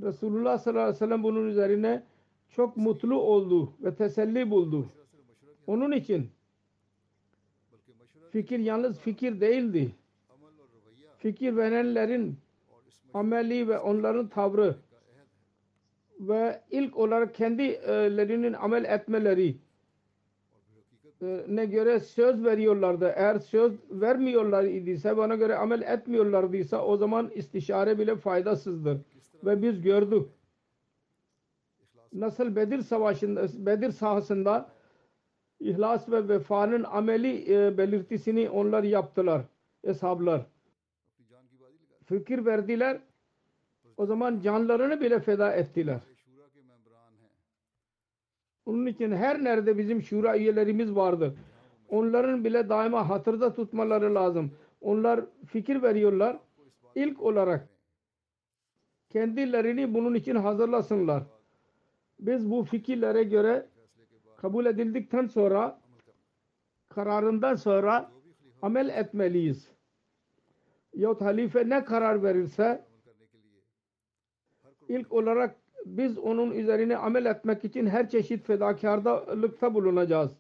Resulullah 0.02 0.58
sallallahu 0.58 0.84
aleyhi 0.84 0.96
ve 0.96 1.00
sellem 1.00 1.24
bunun 1.24 1.48
üzerine 1.48 2.04
çok 2.50 2.78
mutlu 2.78 3.22
oldu 3.22 3.74
ve 3.84 3.96
teselli 3.96 4.52
buldu. 4.52 4.86
Onun 5.68 5.92
için 5.92 6.30
fikir 8.32 8.60
yalnız 8.60 9.00
fikir 9.00 9.41
değildi. 9.41 9.91
Fikir 11.17 11.58
verenlerin 11.58 12.38
ameli 13.13 13.67
ve 13.67 13.80
onların 13.80 14.28
tavrı 14.28 14.76
ve 16.20 16.62
ilk 16.72 16.98
olarak 16.98 17.36
kendilerinin 17.36 18.54
amel 18.54 18.86
etmeleri 18.86 19.58
ne 21.48 21.65
göre 21.65 22.00
söz 22.00 22.46
veriyorlardı. 22.46 23.13
Eğer 23.15 23.39
söz 23.39 23.74
vermiyorlar 23.91 24.63
idiyse 24.63 25.17
bana 25.17 25.36
göre 25.36 25.56
amel 25.56 25.82
etmiyorlardıysa 25.82 26.86
o 26.86 26.98
zaman 26.98 27.32
istişare 27.36 28.00
bile 28.00 28.15
faydasızdır. 28.15 28.98
Ve 29.46 29.62
biz 29.62 29.82
gördük. 29.82 30.28
Nasıl 32.13 32.56
Bedir 32.56 32.82
Savaşı'nda, 32.82 33.48
Bedir 33.65 33.91
sahasında 33.91 34.70
ihlas 35.62 36.10
ve 36.10 36.28
vefanın 36.28 36.84
ameli 36.84 37.54
e, 37.54 37.78
belirtisini 37.78 38.50
onlar 38.50 38.84
yaptılar. 38.84 39.41
Eshablar. 39.84 40.41
Fikir 42.06 42.45
verdiler. 42.45 43.00
O 43.97 44.06
zaman 44.06 44.39
canlarını 44.39 45.02
bile 45.02 45.19
feda 45.19 45.54
ettiler. 45.54 46.00
Onun 48.65 48.86
için 48.86 49.12
her 49.12 49.43
nerede 49.43 49.78
bizim 49.78 50.02
şura 50.02 50.38
üyelerimiz 50.38 50.95
vardır. 50.95 51.34
Onların 51.89 52.43
bile 52.43 52.69
daima 52.69 53.10
hatırda 53.10 53.54
tutmaları 53.54 54.15
lazım. 54.15 54.52
Onlar 54.82 55.21
fikir 55.45 55.82
veriyorlar. 55.82 56.38
İlk 56.95 57.21
olarak 57.21 57.67
kendilerini 59.10 59.93
bunun 59.93 60.13
için 60.13 60.36
hazırlasınlar. 60.36 61.24
Biz 62.19 62.52
bu 62.52 62.63
fikirlere 62.63 63.24
göre 63.24 63.65
kabul 64.42 64.66
edildikten 64.66 65.28
sonra 65.28 65.80
kararından 66.90 67.56
sonra 67.56 68.12
amel 68.62 68.90
etmeliyiz. 68.90 69.72
Yahut 70.94 71.22
halife 71.22 71.70
ne 71.70 71.86
karar 71.86 72.24
verirse 72.24 72.86
İlk 74.88 75.14
olarak 75.14 75.56
biz 75.86 76.18
onun 76.18 76.52
üzerine 76.52 76.98
amel 76.98 77.26
etmek 77.26 77.66
için 77.66 77.88
her 77.88 78.10
çeşit 78.10 78.46
fedakarlıkta 78.46 79.74
bulunacağız. 79.74 80.32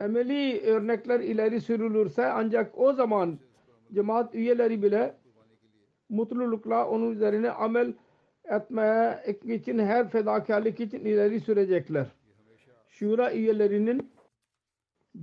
Emeli 0.00 0.60
örnekler 0.60 1.20
ileri 1.20 1.60
sürülürse 1.60 2.26
ancak 2.26 2.78
o 2.78 2.92
zaman 2.92 3.38
cemaat 3.92 4.34
üyeleri 4.34 4.82
bile 4.82 5.14
mutlulukla 6.08 6.88
onun 6.88 7.10
üzerine 7.12 7.50
amel 7.50 7.92
etmeye 8.44 9.22
için 9.44 9.78
her 9.78 10.08
fedakarlık 10.08 10.80
için 10.80 11.00
ileri 11.00 11.40
sürecekler. 11.40 12.15
Şura 12.98 13.32
üyelerinin 13.32 14.12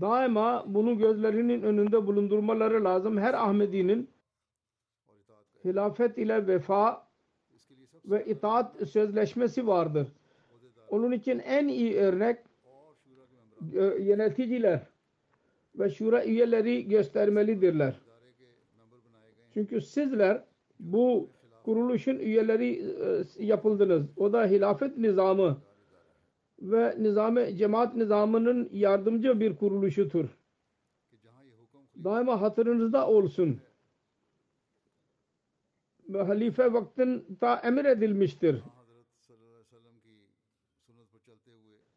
daima 0.01 0.63
bunu 0.67 0.97
gözlerinin 0.97 1.61
önünde 1.61 2.07
bulundurmaları 2.07 2.83
lazım. 2.83 3.17
Her 3.17 3.33
Ahmedi'nin 3.33 4.09
hilafet 5.65 6.17
ile 6.17 6.47
vefa 6.47 7.07
ve 8.05 8.25
itaat 8.25 8.89
sözleşmesi 8.89 9.67
vardır. 9.67 10.07
Onun 10.89 11.11
için 11.11 11.39
en 11.39 11.67
iyi 11.67 11.95
örnek 11.95 12.39
e, 13.73 13.83
yöneticiler 13.83 14.81
ve 15.75 15.89
şura 15.89 16.25
üyeleri 16.25 16.87
göstermelidirler. 16.87 17.99
Çünkü 19.53 19.81
sizler 19.81 20.43
bu 20.79 21.29
kuruluşun 21.65 22.19
üyeleri 22.19 22.93
e, 23.39 23.45
yapıldınız. 23.45 24.05
O 24.17 24.33
da 24.33 24.45
hilafet 24.45 24.97
nizamı 24.97 25.57
ve 26.61 26.95
nizame 26.97 27.55
cemaat 27.55 27.95
nizamının 27.95 28.69
yardımcı 28.71 29.39
bir 29.39 29.55
kuruluşudur. 29.55 30.25
Daima 32.03 32.41
hatırınızda 32.41 33.07
olsun. 33.07 33.61
Ve 36.09 36.21
halife 36.21 36.73
vaktinde 36.73 37.59
emir 37.63 37.85
edilmiştir. 37.85 38.63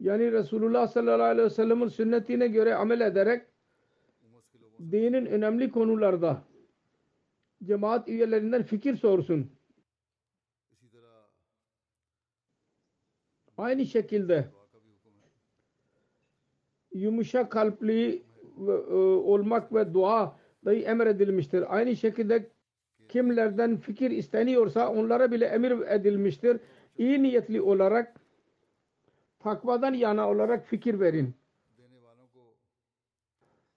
Yani 0.01 0.33
Resulullah 0.33 0.87
sallallahu 0.89 1.23
aleyhi 1.23 1.47
ve 1.47 1.51
sellem'in 1.51 1.89
sünnetine 1.89 2.49
göre 2.49 2.75
amel 2.75 3.01
ederek 3.01 3.47
dinin 4.81 5.27
önemli 5.27 5.71
konularda 5.71 6.43
cemaat 7.65 8.09
üyelerinden 8.09 8.63
fikir 8.63 8.97
sorsun. 8.97 9.56
Aynı 13.59 13.87
şekilde 13.87 14.49
yumuşak 16.93 17.53
kalpli 17.53 18.23
e, 18.59 18.71
olmak 19.03 19.75
ve 19.75 19.95
dua 19.95 20.37
dahi 20.65 20.83
emredilmiştir. 20.83 21.77
Aynı 21.77 21.97
şekilde 21.97 22.51
kimlerden 23.09 23.77
fikir 23.77 24.11
isteniyorsa 24.11 24.93
onlara 24.93 25.33
bile 25.33 25.47
emir 25.47 25.71
edilmiştir. 25.71 26.61
İyi 26.99 27.23
niyetli 27.23 27.61
olarak 27.61 28.21
takvadan 29.39 29.95
yana 29.95 30.31
olarak 30.31 30.67
fikir 30.67 31.01
verin. 31.01 31.35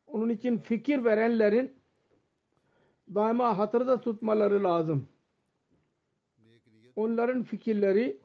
Onun 0.07 0.29
için 0.29 0.57
fikir 0.57 1.03
verenlerin 1.03 1.73
daima 3.15 3.57
hatırda 3.57 4.01
tutmaları 4.01 4.63
lazım. 4.63 5.07
Onların 6.95 7.43
fikirleri 7.43 8.17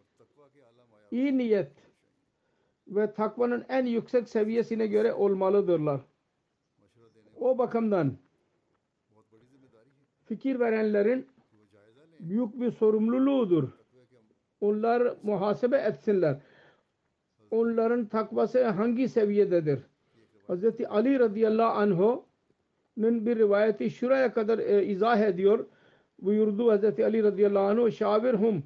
iyi 1.15 1.39
niyet 1.39 1.73
ve 2.89 3.15
takvanın 3.15 3.65
en 3.69 3.87
yüksek 3.87 4.29
seviyesine 4.29 4.87
göre 4.87 5.13
olmalıdırlar. 5.13 6.01
O 7.41 7.59
bakımdan 7.59 8.17
fikir 10.25 10.61
verenlerin 10.61 11.27
büyük 12.21 12.61
bir 12.61 12.71
sorumluluğudur. 12.71 13.69
Onlar 14.61 15.17
muhasebe 15.23 15.77
etsinler. 15.77 16.37
Onların 17.51 18.07
takvası 18.07 18.67
hangi 18.69 19.09
seviyededir? 19.09 19.81
Hz. 20.49 20.65
Ali 20.89 21.19
radıyallahu 21.19 21.79
anh'ın 21.79 23.27
bir 23.27 23.37
rivayeti 23.37 23.91
şuraya 23.91 24.33
kadar 24.33 24.59
e, 24.59 24.85
izah 24.87 25.21
ediyor. 25.21 25.67
Buyurdu 26.19 26.77
Hz. 26.77 27.01
Ali 27.01 27.23
radıyallahu 27.23 27.85
anh 27.85 27.91
şavirhum 27.91 28.65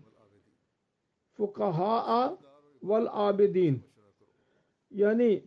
fukaha'a 1.39 2.39
vel 2.83 3.07
abidin 3.11 3.83
yani 4.91 5.43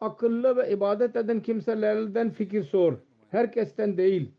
akıllı 0.00 0.56
ve 0.56 0.70
ibadet 0.70 1.16
eden 1.16 1.42
kimselerden 1.42 2.30
fikir 2.30 2.64
sor. 2.64 2.94
Herkesten 3.30 3.96
değil. 3.96 4.30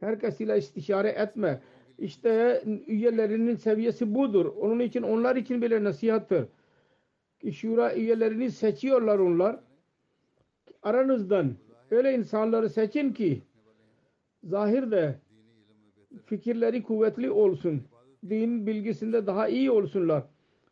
Herkes 0.00 0.40
ile 0.40 0.58
istişare 0.58 1.08
etme. 1.08 1.60
İşte 1.98 2.62
üyelerinin 2.86 3.56
seviyesi 3.56 4.14
budur. 4.14 4.46
Onun 4.46 4.78
için 4.78 5.02
onlar 5.02 5.36
için 5.36 5.62
bile 5.62 5.84
nasihattır. 5.84 6.46
Ki 7.40 7.52
şura 7.52 7.94
üyelerini 7.94 8.50
seçiyorlar 8.50 9.18
onlar. 9.18 9.60
Aranızdan 10.82 11.56
öyle 11.90 12.14
insanları 12.14 12.70
seçin 12.70 13.12
ki 13.12 13.42
zahirde 14.44 15.14
fikirleri 16.26 16.82
kuvvetli 16.82 17.30
olsun. 17.30 17.82
Din 18.30 18.66
bilgisinde 18.66 19.26
daha 19.26 19.48
iyi 19.48 19.70
olsunlar. 19.70 20.24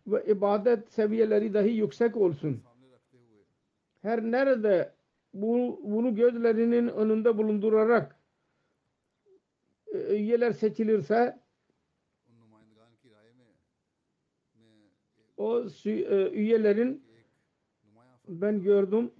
Ve 0.07 0.25
ibadet 0.27 0.93
seviyeleri 0.93 1.55
dahi 1.55 1.71
yüksek 1.71 2.17
olsun. 2.17 2.63
Her 4.03 4.23
nerede 4.23 4.93
bu, 5.35 5.81
bunu 5.85 6.15
gözlerinin 6.15 6.89
önünde 6.89 7.39
bulundurarak 7.39 8.17
üyeler 9.95 10.53
seçilirse 10.53 11.39
o 15.37 15.65
üyelerin 16.33 17.05
ben 18.29 18.63
gördüm 18.63 19.11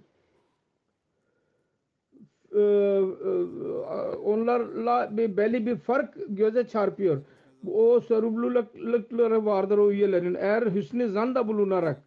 onlarla 4.23 5.17
bir 5.17 5.37
belli 5.37 5.65
bir 5.65 5.75
fark 5.75 6.15
göze 6.27 6.67
çarpıyor. 6.67 7.21
O 7.67 7.99
sorumlulukları 8.01 9.45
vardır 9.45 9.77
o 9.77 9.91
üyelerin. 9.91 10.35
Eğer 10.35 10.63
hüsnü 10.63 11.09
zanda 11.09 11.47
bulunarak 11.47 12.03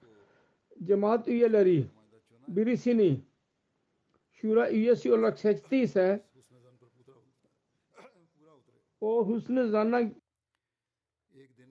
cemaat 0.84 1.28
üyeleri 1.28 1.86
birisini 2.48 3.20
şura 4.32 4.70
üyesi 4.70 5.12
olarak 5.12 5.38
seçtiyse 5.38 6.24
o 9.00 9.34
hüsnü 9.34 9.68
zanna 9.68 10.02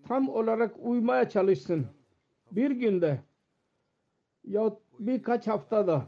tam 0.07 0.29
olarak 0.29 0.75
uymaya 0.79 1.29
çalışsın. 1.29 1.87
Bir 2.51 2.71
günde 2.71 3.21
ya 4.43 4.77
birkaç 4.99 5.47
haftada 5.47 6.07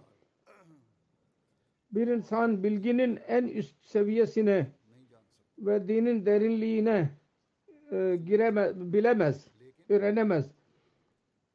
bir 1.92 2.08
insan 2.08 2.64
bilginin 2.64 3.20
en 3.28 3.48
üst 3.48 3.86
seviyesine 3.86 4.68
ve 5.58 5.88
dinin 5.88 6.26
derinliğine 6.26 7.10
e, 7.92 8.20
giremez, 8.26 8.94
bilemez, 8.94 9.48
öğrenemez, 9.90 10.52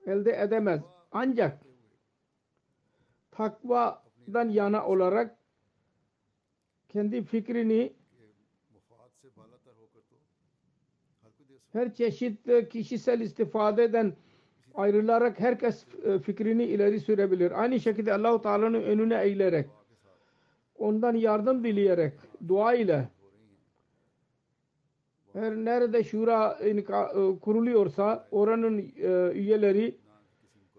elde 0.06 0.40
edemez. 0.42 0.80
Ancak 1.12 1.58
takvadan 3.30 4.48
yana 4.48 4.86
olarak 4.86 5.36
kendi 6.88 7.22
fikrini 7.22 7.92
her 11.72 11.94
çeşit 11.94 12.38
kişisel 12.70 13.20
istifadeden 13.20 14.16
ayrılarak 14.74 15.40
herkes 15.40 15.86
e, 16.04 16.18
fikrini 16.18 16.64
ileri 16.64 17.00
sürebilir. 17.00 17.62
Aynı 17.62 17.80
şekilde 17.80 18.14
Allahu 18.14 18.42
Teala'nın 18.42 18.82
önüne 18.82 19.22
eğilerek 19.22 19.66
ondan 20.78 21.14
yardım 21.14 21.64
dileyerek 21.64 22.12
dua 22.48 22.74
ile 22.74 23.08
her 25.34 25.56
nerede 25.56 26.04
şura 26.04 26.58
e, 26.60 26.84
kuruluyorsa 27.40 28.28
oranın 28.30 28.78
e, 28.78 29.32
üyeleri 29.34 29.98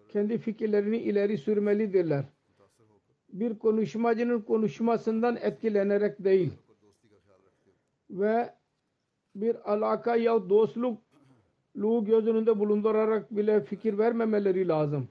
kendi 0.10 0.38
fikirlerini 0.38 0.98
ileri 0.98 1.38
sürmelidirler. 1.38 2.26
Bir 3.30 3.60
konuşmacının 3.60 4.42
konuşmasından 4.42 5.38
etkilenerek 5.42 6.24
değil 6.24 6.52
ve 8.10 8.54
bir 9.36 9.72
alaka 9.74 10.16
ya 10.16 10.50
dostluk 10.50 11.02
göz 12.06 12.28
önünde 12.28 12.60
bulundurarak 12.60 13.36
bile 13.36 13.62
fikir 13.62 13.98
vermemeleri 13.98 14.68
lazım. 14.68 15.08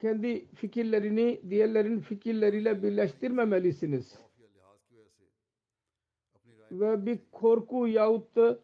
Kendi 0.00 0.46
fikirlerini 0.54 1.40
diğerlerin 1.50 2.00
fikirleriyle 2.00 2.82
birleştirmemelisiniz 2.82 4.18
ve 6.80 7.06
bir 7.06 7.18
korku 7.32 7.88
yahut 7.88 8.36
da 8.36 8.58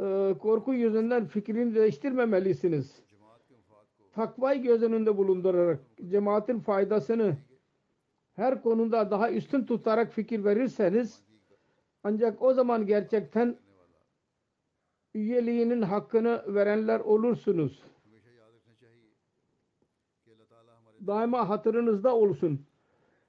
e, 0.00 0.38
korku 0.38 0.74
yüzünden 0.74 1.26
fikrini 1.26 1.74
değiştirmemelisiniz. 1.74 3.02
Takvayı 4.12 4.62
göz 4.62 4.82
önünde 4.82 5.16
bulundurarak 5.16 5.80
cemaatin 6.08 6.60
faydasını 6.60 7.36
her 8.32 8.62
konuda 8.62 9.10
daha 9.10 9.32
üstün 9.32 9.64
tutarak 9.64 10.12
fikir 10.12 10.44
verirseniz 10.44 11.22
ancak 12.04 12.42
o 12.42 12.54
zaman 12.54 12.86
gerçekten 12.86 13.56
üyeliğinin 15.14 15.82
hakkını 15.82 16.54
verenler 16.54 17.00
olursunuz. 17.00 17.82
Daima 21.06 21.48
hatırınızda 21.48 22.16
olsun. 22.16 22.66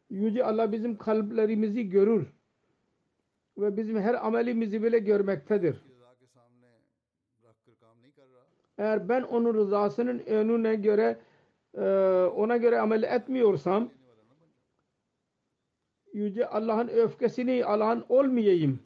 Yüce 0.10 0.46
Allah 0.46 0.72
bizim 0.72 0.98
kalplerimizi 0.98 1.90
görür 1.90 2.37
ve 3.58 3.78
bizim 3.78 4.00
her 4.00 4.26
amelimizi 4.26 4.84
bile 4.84 5.00
görmektedir. 5.00 5.82
Eğer 8.78 9.10
ben 9.10 9.22
onun 9.22 9.54
rızasının 9.54 10.20
önüne 10.20 10.76
göre 10.76 11.18
e, 11.74 11.82
ona 12.36 12.58
göre 12.58 12.80
amel 12.80 13.04
etmiyorsam 13.04 13.90
Yüce 16.14 16.48
Allah'ın 16.48 16.88
öfkesini 16.88 17.66
alan 17.66 18.06
olmayayım. 18.10 18.80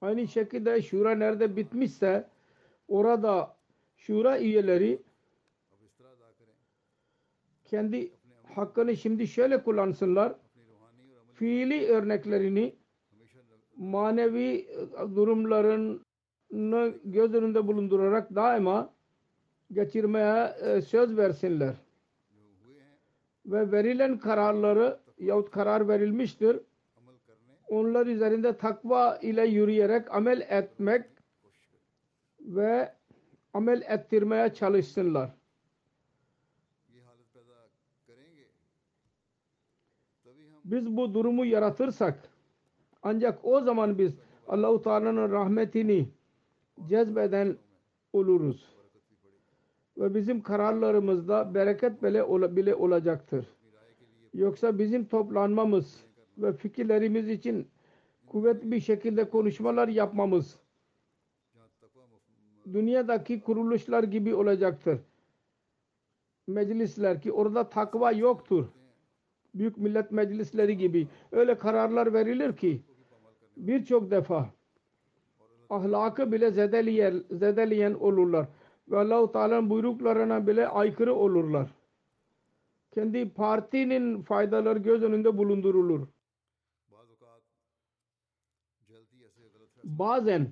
Aynı 0.00 0.28
şekilde 0.28 0.82
şura 0.82 1.14
nerede 1.14 1.56
bitmişse 1.56 2.28
orada 2.88 3.56
şura 3.96 4.40
üyeleri 4.40 5.02
kendi 7.64 8.12
hakkını 8.54 8.96
şimdi 8.96 9.28
şöyle 9.28 9.62
kullansınlar 9.62 10.34
fiili 11.34 11.86
örneklerini 11.86 12.74
manevi 13.76 14.54
e, 14.54 15.16
durumlarını 15.16 16.94
göz 17.04 17.34
önünde 17.34 17.66
bulundurarak 17.66 18.34
daima 18.34 18.92
geçirmeye 19.72 20.54
e, 20.60 20.82
söz 20.82 21.16
versinler. 21.16 21.74
Ve 23.46 23.72
verilen 23.72 24.18
kararları 24.18 24.98
yahut 25.18 25.50
karar 25.50 25.88
verilmiştir. 25.88 26.60
Onlar 27.68 28.06
üzerinde 28.06 28.56
takva 28.56 29.16
ile 29.16 29.46
yürüyerek 29.46 30.14
amel 30.14 30.40
etmek 30.40 31.04
ve 32.40 32.92
amel 33.54 33.82
ettirmeye 33.82 34.54
çalışsınlar. 34.54 35.30
Biz 40.74 40.96
bu 40.96 41.14
durumu 41.14 41.44
yaratırsak 41.44 42.28
ancak 43.02 43.44
o 43.44 43.60
zaman 43.60 43.98
biz 43.98 44.14
Allahu 44.48 44.82
Teala'nın 44.82 45.30
rahmetini 45.30 46.08
cezbeden 46.88 47.56
oluruz. 48.12 48.68
Ve 49.98 50.14
bizim 50.14 50.42
kararlarımızda 50.42 51.54
bereket 51.54 52.02
bile, 52.02 52.56
bile 52.56 52.74
olacaktır. 52.74 53.46
Yoksa 54.32 54.78
bizim 54.78 55.04
toplanmamız 55.04 56.04
ve 56.38 56.52
fikirlerimiz 56.52 57.28
için 57.28 57.68
kuvvetli 58.26 58.72
bir 58.72 58.80
şekilde 58.80 59.30
konuşmalar 59.30 59.88
yapmamız 59.88 60.60
dünyadaki 62.72 63.40
kuruluşlar 63.40 64.02
gibi 64.02 64.34
olacaktır. 64.34 65.00
Meclisler 66.46 67.22
ki 67.22 67.32
orada 67.32 67.68
takva 67.68 68.12
yoktur 68.12 68.66
Büyük 69.54 69.78
Millet 69.78 70.10
Meclisleri 70.10 70.76
gibi 70.76 71.08
öyle 71.32 71.58
kararlar 71.58 72.12
verilir 72.12 72.56
ki 72.56 72.80
birçok 73.56 74.10
defa 74.10 74.50
ahlakı 75.70 76.32
bile 76.32 76.50
zedeleyen, 76.50 77.24
zedeleyen 77.30 77.94
olurlar. 77.94 78.46
Ve 78.88 78.98
Allah-u 78.98 79.32
Teala'nın 79.32 79.70
buyruklarına 79.70 80.46
bile 80.46 80.68
aykırı 80.68 81.14
olurlar. 81.14 81.70
Kendi 82.90 83.30
partinin 83.30 84.22
faydaları 84.22 84.78
göz 84.78 85.02
önünde 85.02 85.38
bulundurulur. 85.38 86.06
Bazen 89.84 90.48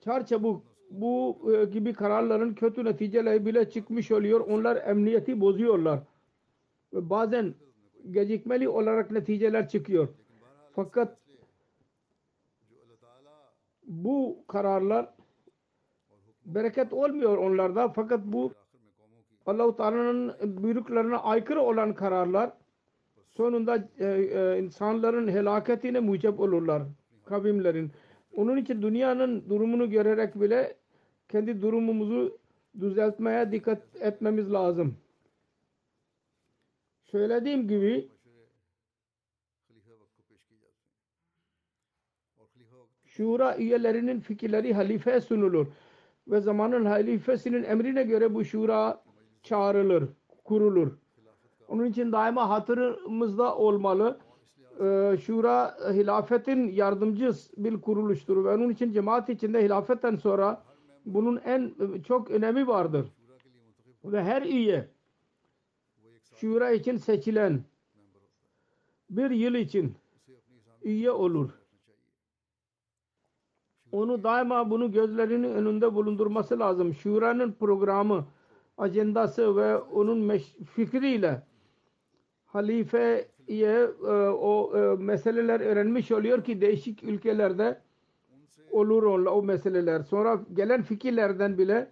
çarçabuk 0.00 0.62
bu 0.90 1.38
e, 1.52 1.64
gibi 1.64 1.92
kararların 1.92 2.54
kötü 2.54 2.84
neticeleri 2.84 3.46
bile 3.46 3.70
çıkmış 3.70 4.10
oluyor. 4.10 4.40
Onlar 4.40 4.88
emniyeti 4.88 5.40
bozuyorlar 5.40 6.00
bazen 6.94 7.54
gecikmeli 8.10 8.68
olarak 8.68 9.10
neticeler 9.10 9.68
çıkıyor. 9.68 10.08
Fakat 10.72 11.18
bu 13.86 14.44
kararlar 14.48 15.14
bereket 16.46 16.92
olmuyor 16.92 17.38
onlarda 17.38 17.88
fakat 17.88 18.20
bu 18.24 18.52
Allah-u 19.46 19.76
Teala'nın 19.76 20.34
buyruklarına 20.62 21.18
aykırı 21.18 21.60
olan 21.60 21.94
kararlar 21.94 22.52
sonunda 23.36 23.88
e, 23.98 24.06
e, 24.06 24.58
insanların 24.62 25.28
helaketine 25.28 26.00
mucep 26.00 26.40
olurlar 26.40 26.82
kavimlerin. 27.24 27.92
Onun 28.36 28.56
için 28.56 28.82
dünyanın 28.82 29.48
durumunu 29.48 29.90
görerek 29.90 30.40
bile 30.40 30.76
kendi 31.28 31.62
durumumuzu 31.62 32.38
düzeltmeye 32.80 33.52
dikkat 33.52 33.82
etmemiz 34.00 34.52
lazım 34.52 34.96
söylediğim 37.04 37.68
gibi 37.68 38.08
şura 43.04 43.56
üyelerinin 43.56 44.20
fikirleri 44.20 44.74
halife 44.74 45.20
sunulur 45.20 45.66
ve 46.28 46.40
zamanın 46.40 46.84
halifesinin 46.84 47.64
emrine 47.64 48.02
göre 48.02 48.34
bu 48.34 48.44
şura 48.44 49.02
çağrılır, 49.42 50.08
kurulur. 50.44 50.92
Onun 51.68 51.84
için 51.84 52.12
daima 52.12 52.48
hatırımızda 52.48 53.56
olmalı. 53.56 54.18
Ee, 54.80 55.16
şura 55.22 55.76
hilafetin 55.92 56.68
yardımcı 56.68 57.30
bir 57.56 57.80
kuruluştur 57.80 58.44
ve 58.44 58.54
onun 58.54 58.70
için 58.70 58.92
cemaat 58.92 59.28
içinde 59.28 59.64
hilafetten 59.64 60.16
sonra 60.16 60.62
bunun 61.06 61.40
en 61.44 61.74
çok 62.06 62.30
önemi 62.30 62.66
vardır. 62.66 63.06
Ve 64.04 64.22
her 64.22 64.42
üye 64.42 64.93
şura 66.44 66.70
için 66.70 66.96
seçilen 66.96 67.64
bir 69.10 69.30
yıl 69.30 69.54
için 69.54 69.94
üye 70.82 71.10
olur. 71.10 71.50
Onu 73.92 74.24
daima 74.24 74.70
bunu 74.70 74.92
gözlerinin 74.92 75.54
önünde 75.54 75.94
bulundurması 75.94 76.58
lazım. 76.58 76.94
Şura'nın 76.94 77.52
programı, 77.52 78.26
ajandası 78.78 79.56
ve 79.56 79.76
onun 79.76 80.38
fikriyle 80.74 81.42
halifeye 82.44 83.28
e, 83.48 84.14
o 84.28 84.76
e, 84.76 84.96
meseleler 84.96 85.60
öğrenmiş 85.60 86.12
oluyor 86.12 86.44
ki 86.44 86.60
değişik 86.60 87.04
ülkelerde 87.04 87.80
olur 88.70 89.02
o 89.02 89.42
meseleler. 89.42 90.02
Sonra 90.02 90.44
gelen 90.52 90.82
fikirlerden 90.82 91.58
bile 91.58 91.90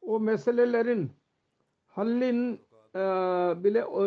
o 0.00 0.20
meselelerin 0.20 1.10
hallin 1.94 2.60
e, 2.94 2.98
bile 3.64 3.78
e, 3.78 4.02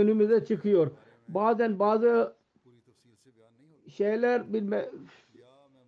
önümüze 0.00 0.44
çıkıyor. 0.44 0.90
Bazen 1.28 1.78
bazı 1.78 2.36
şeyler 3.88 4.52
bilme, 4.52 4.90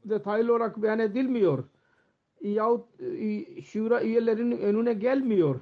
detaylı 0.05 0.53
olarak 0.53 0.83
beyan 0.83 0.99
edilmiyor. 0.99 1.65
Yahut 2.41 3.01
e, 3.01 3.63
şura 3.63 4.03
üyelerinin 4.03 4.59
önüne 4.59 4.93
gelmiyor. 4.93 5.61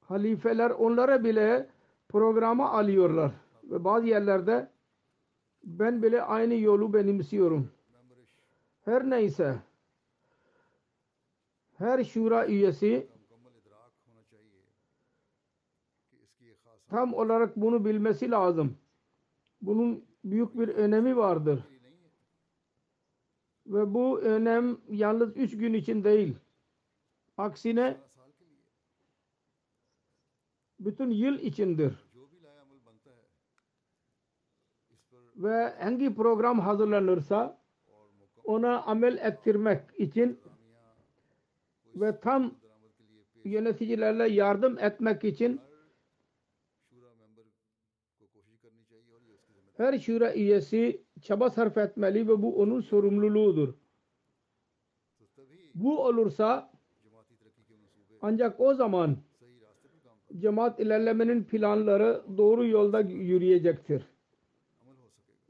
Halifeler 0.00 0.70
onlara 0.70 1.24
bile 1.24 1.66
programa 2.08 2.70
alıyorlar. 2.70 3.32
Ve 3.64 3.84
bazı 3.84 4.06
yerlerde 4.06 4.68
ben 5.64 6.02
bile 6.02 6.22
aynı 6.22 6.54
yolu 6.54 6.94
benimsiyorum. 6.94 7.70
Her 8.84 9.10
neyse 9.10 9.54
her 11.78 12.04
şura 12.04 12.46
üyesi 12.46 13.11
tam 16.92 17.14
olarak 17.14 17.56
bunu 17.56 17.84
bilmesi 17.84 18.30
lazım. 18.30 18.76
Bunun 19.60 20.04
büyük 20.24 20.58
bir 20.58 20.68
önemi 20.68 21.16
vardır. 21.16 21.64
Ve 23.66 23.94
bu 23.94 24.20
önem 24.20 24.78
yalnız 24.90 25.36
üç 25.36 25.56
gün 25.56 25.72
için 25.72 26.04
değil. 26.04 26.36
Aksine 27.38 27.96
bütün 30.80 31.10
yıl 31.10 31.38
içindir. 31.38 31.94
Ve 35.36 35.74
hangi 35.80 36.14
program 36.14 36.60
hazırlanırsa 36.60 37.58
ona 38.44 38.82
amel 38.82 39.16
ettirmek 39.16 39.80
için 39.98 40.40
ve 41.94 42.20
tam 42.20 42.54
yöneticilerle 43.44 44.28
yardım 44.28 44.78
etmek 44.78 45.24
için 45.24 45.60
her 49.82 49.98
şura 49.98 50.34
üyesi 50.34 51.00
çaba 51.20 51.50
sarf 51.50 51.78
etmeli 51.78 52.28
ve 52.28 52.42
bu 52.42 52.56
onun 52.56 52.80
sorumluluğudur. 52.80 53.74
Bu 55.74 56.04
olursa 56.04 56.70
ancak 58.22 58.60
o 58.60 58.74
zaman 58.74 59.16
cemaat 60.38 60.80
ilerlemenin 60.80 61.44
planları 61.44 62.22
doğru 62.36 62.66
yolda 62.66 63.00
yürüyecektir. 63.00 64.02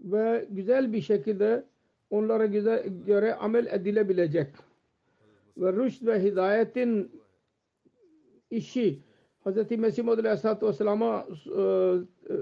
Ve 0.00 0.46
güzel 0.50 0.92
bir 0.92 1.00
şekilde 1.00 1.64
onlara 2.10 2.46
güzel 2.46 2.88
göre 3.06 3.34
amel 3.34 3.66
edilebilecek. 3.66 4.48
Ve 5.56 5.72
rüşd 5.72 6.06
ve 6.06 6.22
hidayetin 6.22 7.20
işi 8.50 8.98
Hz. 9.46 9.70
Mesih 9.70 10.04
Muhammed 10.04 10.24
Aleyhisselatü 10.24 10.66
Vesselam'a 10.66 11.26
e, 11.46 11.62
e, 12.30 12.34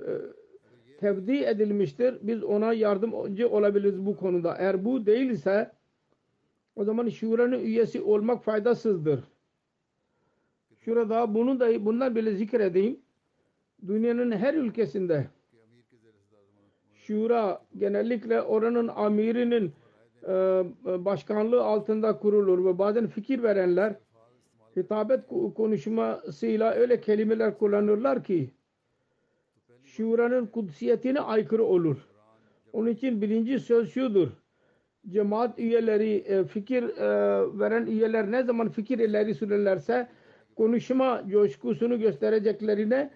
tevdi 1.00 1.44
edilmiştir. 1.44 2.18
Biz 2.22 2.44
ona 2.44 2.72
yardımcı 2.72 3.48
olabiliriz 3.48 4.06
bu 4.06 4.16
konuda. 4.16 4.56
Eğer 4.58 4.84
bu 4.84 5.06
değilse 5.06 5.72
o 6.76 6.84
zaman 6.84 7.08
şuranın 7.08 7.60
üyesi 7.60 8.02
olmak 8.02 8.44
faydasızdır. 8.44 9.20
Şurada 10.78 11.34
bunu 11.34 11.60
da 11.60 11.84
bundan 11.84 12.16
bile 12.16 12.34
zikredeyim. 12.34 13.00
Dünyanın 13.86 14.32
her 14.32 14.54
ülkesinde 14.54 15.26
şura 16.94 17.62
genellikle 17.76 18.42
oranın 18.42 18.88
amirinin 18.88 19.72
e, 20.22 20.32
başkanlığı 20.84 21.62
altında 21.62 22.18
kurulur 22.18 22.64
ve 22.64 22.78
bazen 22.78 23.06
fikir 23.06 23.42
verenler 23.42 23.94
hitabet 24.76 25.20
konuşmasıyla 25.56 26.72
öyle 26.72 27.00
kelimeler 27.00 27.58
kullanırlar 27.58 28.24
ki 28.24 28.50
şuranın 29.96 30.46
kudsiyetine 30.46 31.20
aykırı 31.20 31.64
olur. 31.64 31.96
Onun 32.72 32.90
için 32.90 33.22
birinci 33.22 33.60
söz 33.60 33.92
şudur. 33.92 34.28
Cemaat 35.08 35.58
üyeleri, 35.58 36.14
e, 36.14 36.44
fikir 36.44 36.82
e, 36.82 37.08
veren 37.58 37.86
üyeler 37.86 38.32
ne 38.32 38.42
zaman 38.42 38.68
fikir 38.68 38.98
ileri 38.98 39.34
sürerlerse 39.34 40.08
konuşma 40.56 41.24
coşkusunu 41.28 41.98
göstereceklerine 41.98 43.10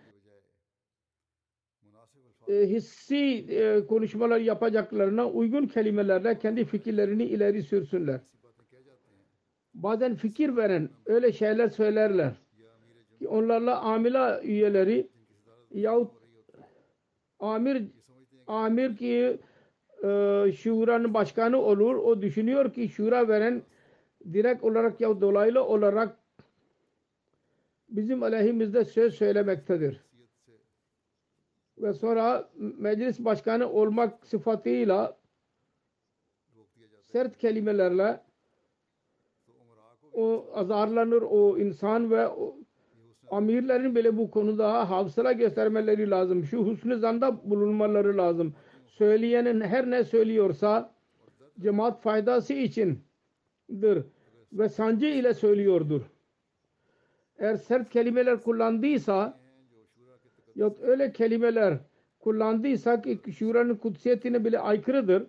e, 2.48 2.54
hissi 2.54 3.46
konuşmalar 3.88 4.38
yapacaklarına 4.38 5.28
uygun 5.28 5.66
kelimelerle 5.66 6.38
kendi 6.38 6.64
fikirlerini 6.64 7.24
ileri 7.24 7.62
sürsünler. 7.62 8.20
Bazen 9.74 10.14
fikir 10.14 10.56
veren 10.56 10.88
öyle 11.06 11.32
şeyler 11.32 11.68
söylerler 11.68 12.32
ki 13.18 13.28
onlarla 13.28 13.80
amila 13.80 14.42
üyeleri 14.42 15.08
yahut 15.70 16.23
amir 17.40 17.82
amir 18.46 18.96
ki 18.96 19.38
e, 20.02 20.08
şuranın 20.52 21.14
başkanı 21.14 21.58
olur. 21.58 21.94
O 21.94 22.22
düşünüyor 22.22 22.72
ki 22.72 22.88
şura 22.88 23.28
veren 23.28 23.62
direkt 24.32 24.64
olarak 24.64 25.00
ya 25.00 25.20
dolaylı 25.20 25.64
olarak 25.64 26.16
bizim 27.88 28.22
aleyhimizde 28.22 28.84
söz 28.84 29.14
söylemektedir. 29.14 30.04
Ve 31.78 31.92
sonra 31.92 32.50
meclis 32.56 33.20
başkanı 33.20 33.68
olmak 33.70 34.26
sıfatıyla 34.26 35.16
sert 37.00 37.38
kelimelerle 37.38 38.20
o 40.12 40.46
azarlanır 40.54 41.22
o 41.22 41.58
insan 41.58 42.10
ve 42.10 42.28
o, 42.28 42.56
amirlerin 43.36 43.94
bile 43.94 44.16
bu 44.16 44.30
konuda 44.30 44.90
hafıza 44.90 45.32
göstermeleri 45.32 46.10
lazım. 46.10 46.44
Şu 46.44 46.58
husnü 46.58 46.98
zanda 46.98 47.50
bulunmaları 47.50 48.16
lazım. 48.16 48.54
Söyleyenin 48.86 49.60
her 49.60 49.90
ne 49.90 50.04
söylüyorsa 50.04 50.94
cemaat 51.60 52.02
faydası 52.02 52.54
içindir 52.54 54.02
ve 54.52 54.68
sancı 54.68 55.06
ile 55.06 55.34
söylüyordur. 55.34 56.02
Eğer 57.38 57.56
sert 57.56 57.90
kelimeler 57.90 58.42
kullandıysa 58.42 59.38
ya 60.54 60.74
öyle 60.82 61.12
kelimeler 61.12 61.78
kullandıysa 62.20 63.02
ki 63.02 63.32
şuranın 63.32 63.74
kutsiyetine 63.74 64.44
bile 64.44 64.58
aykırıdır. 64.58 65.26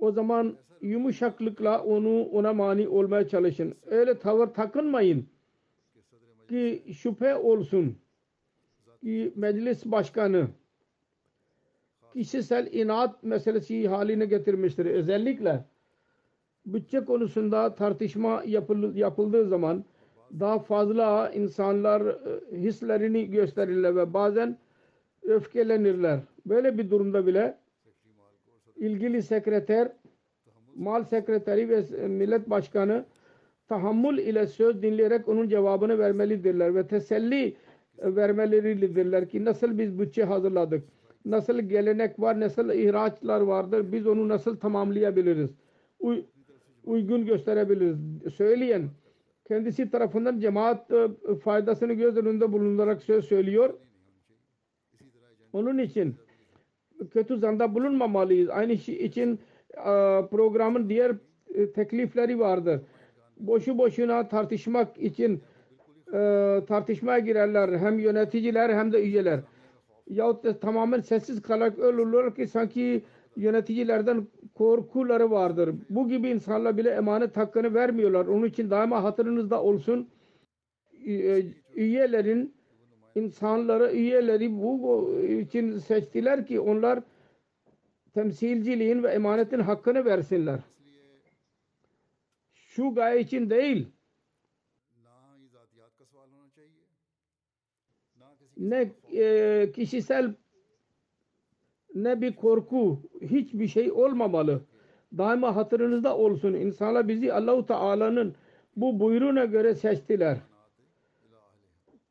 O 0.00 0.12
zaman 0.12 0.56
yumuşaklıkla 0.80 1.82
onu 1.82 2.22
ona 2.22 2.52
mani 2.52 2.88
olmaya 2.88 3.28
çalışın. 3.28 3.74
Öyle 3.86 4.18
tavır 4.18 4.46
takınmayın 4.46 5.26
ki 6.48 6.84
şüphe 6.98 7.34
olsun 7.34 7.98
ki 9.00 9.32
meclis 9.36 9.84
başkanı 9.84 10.48
kişisel 12.12 12.72
inat 12.72 13.22
meselesi 13.22 13.88
haline 13.88 14.26
getirmiştir. 14.26 14.86
Özellikle 14.86 15.64
bütçe 16.66 17.04
konusunda 17.04 17.74
tartışma 17.74 18.42
yapıldığı 18.94 19.48
zaman 19.48 19.84
daha 20.40 20.58
fazla 20.58 21.30
insanlar 21.30 22.00
e, 22.00 22.60
hislerini 22.60 23.30
gösterirler 23.30 23.96
ve 23.96 24.14
bazen 24.14 24.58
öfkelenirler. 25.22 26.20
Böyle 26.46 26.78
bir 26.78 26.90
durumda 26.90 27.26
bile 27.26 27.58
ilgili 28.76 29.22
sekreter, 29.22 29.92
mal 30.74 31.04
sekreteri 31.04 31.68
ve 31.68 32.08
millet 32.08 32.50
başkanı 32.50 33.04
tahammül 33.68 34.18
ile 34.18 34.46
söz 34.46 34.82
dinleyerek 34.82 35.28
onun 35.28 35.48
cevabını 35.48 35.98
vermelidirler 35.98 36.74
ve 36.74 36.86
teselli 36.86 37.56
vermeleridirler 37.98 39.28
ki 39.28 39.44
nasıl 39.44 39.78
biz 39.78 39.98
bütçe 39.98 40.24
hazırladık, 40.24 40.84
nasıl 41.24 41.58
gelenek 41.58 42.20
var, 42.20 42.40
nasıl 42.40 42.70
ihraçlar 42.70 43.40
vardır, 43.40 43.92
biz 43.92 44.06
onu 44.06 44.28
nasıl 44.28 44.56
tamamlayabiliriz, 44.56 45.50
Uy 45.98 46.24
uygun 46.84 47.26
gösterebiliriz. 47.26 47.98
Söyleyen 48.34 48.90
kendisi 49.48 49.90
tarafından 49.90 50.40
cemaat 50.40 50.90
e, 50.90 51.08
faydasını 51.44 51.92
göz 51.92 52.16
önünde 52.16 52.52
bulundurarak 52.52 53.02
söz 53.02 53.24
söylüyor. 53.24 53.74
Onun 55.52 55.78
için 55.78 56.14
kötü 57.10 57.38
zanda 57.38 57.74
bulunmamalıyız. 57.74 58.50
Aynı 58.50 58.72
için 58.72 59.38
e, 59.72 59.92
programın 60.30 60.88
diğer 60.88 61.16
e, 61.54 61.72
teklifleri 61.72 62.38
vardır. 62.38 62.80
Boşu 63.36 63.78
boşuna 63.78 64.28
tartışmak 64.28 64.98
için 64.98 65.42
tartışmaya 66.68 67.18
girerler. 67.18 67.78
Hem 67.78 67.98
yöneticiler 67.98 68.70
hem 68.70 68.92
de 68.92 69.02
üyeler. 69.02 69.40
Yahut 70.08 70.44
da 70.44 70.58
tamamen 70.58 71.00
sessiz 71.00 71.42
kalarak 71.42 71.78
ölürler 71.78 72.34
ki 72.34 72.46
sanki 72.46 73.02
yöneticilerden 73.36 74.26
korkuları 74.54 75.30
vardır. 75.30 75.74
Bu 75.90 76.08
gibi 76.08 76.28
insanlar 76.28 76.76
bile 76.76 76.90
emanet 76.90 77.36
hakkını 77.36 77.74
vermiyorlar. 77.74 78.26
Onun 78.26 78.46
için 78.46 78.70
daima 78.70 79.02
hatırınızda 79.02 79.62
olsun 79.62 80.08
üyelerin 81.74 82.54
insanları 83.14 83.92
üyeleri 83.92 84.62
bu 84.62 85.10
için 85.28 85.78
seçtiler 85.78 86.46
ki 86.46 86.60
onlar 86.60 87.00
temsilciliğin 88.14 89.02
ve 89.02 89.08
emanetin 89.08 89.60
hakkını 89.60 90.04
versinler. 90.04 90.60
Şu 92.74 92.94
gaye 92.94 93.20
için 93.20 93.50
değil. 93.50 93.88
Ne 98.56 98.92
e, 99.12 99.72
kişisel 99.72 100.34
ne 101.94 102.20
bir 102.20 102.36
korku, 102.36 103.00
hiçbir 103.20 103.68
şey 103.68 103.92
olmamalı. 103.92 104.60
Daima 105.18 105.56
hatırınızda 105.56 106.16
olsun. 106.16 106.54
İnsanlar 106.54 107.08
bizi 107.08 107.32
Allahu 107.32 107.66
Teala'nın 107.66 108.34
bu 108.76 109.00
buyruğuna 109.00 109.44
göre 109.44 109.74
seçtiler. 109.74 110.38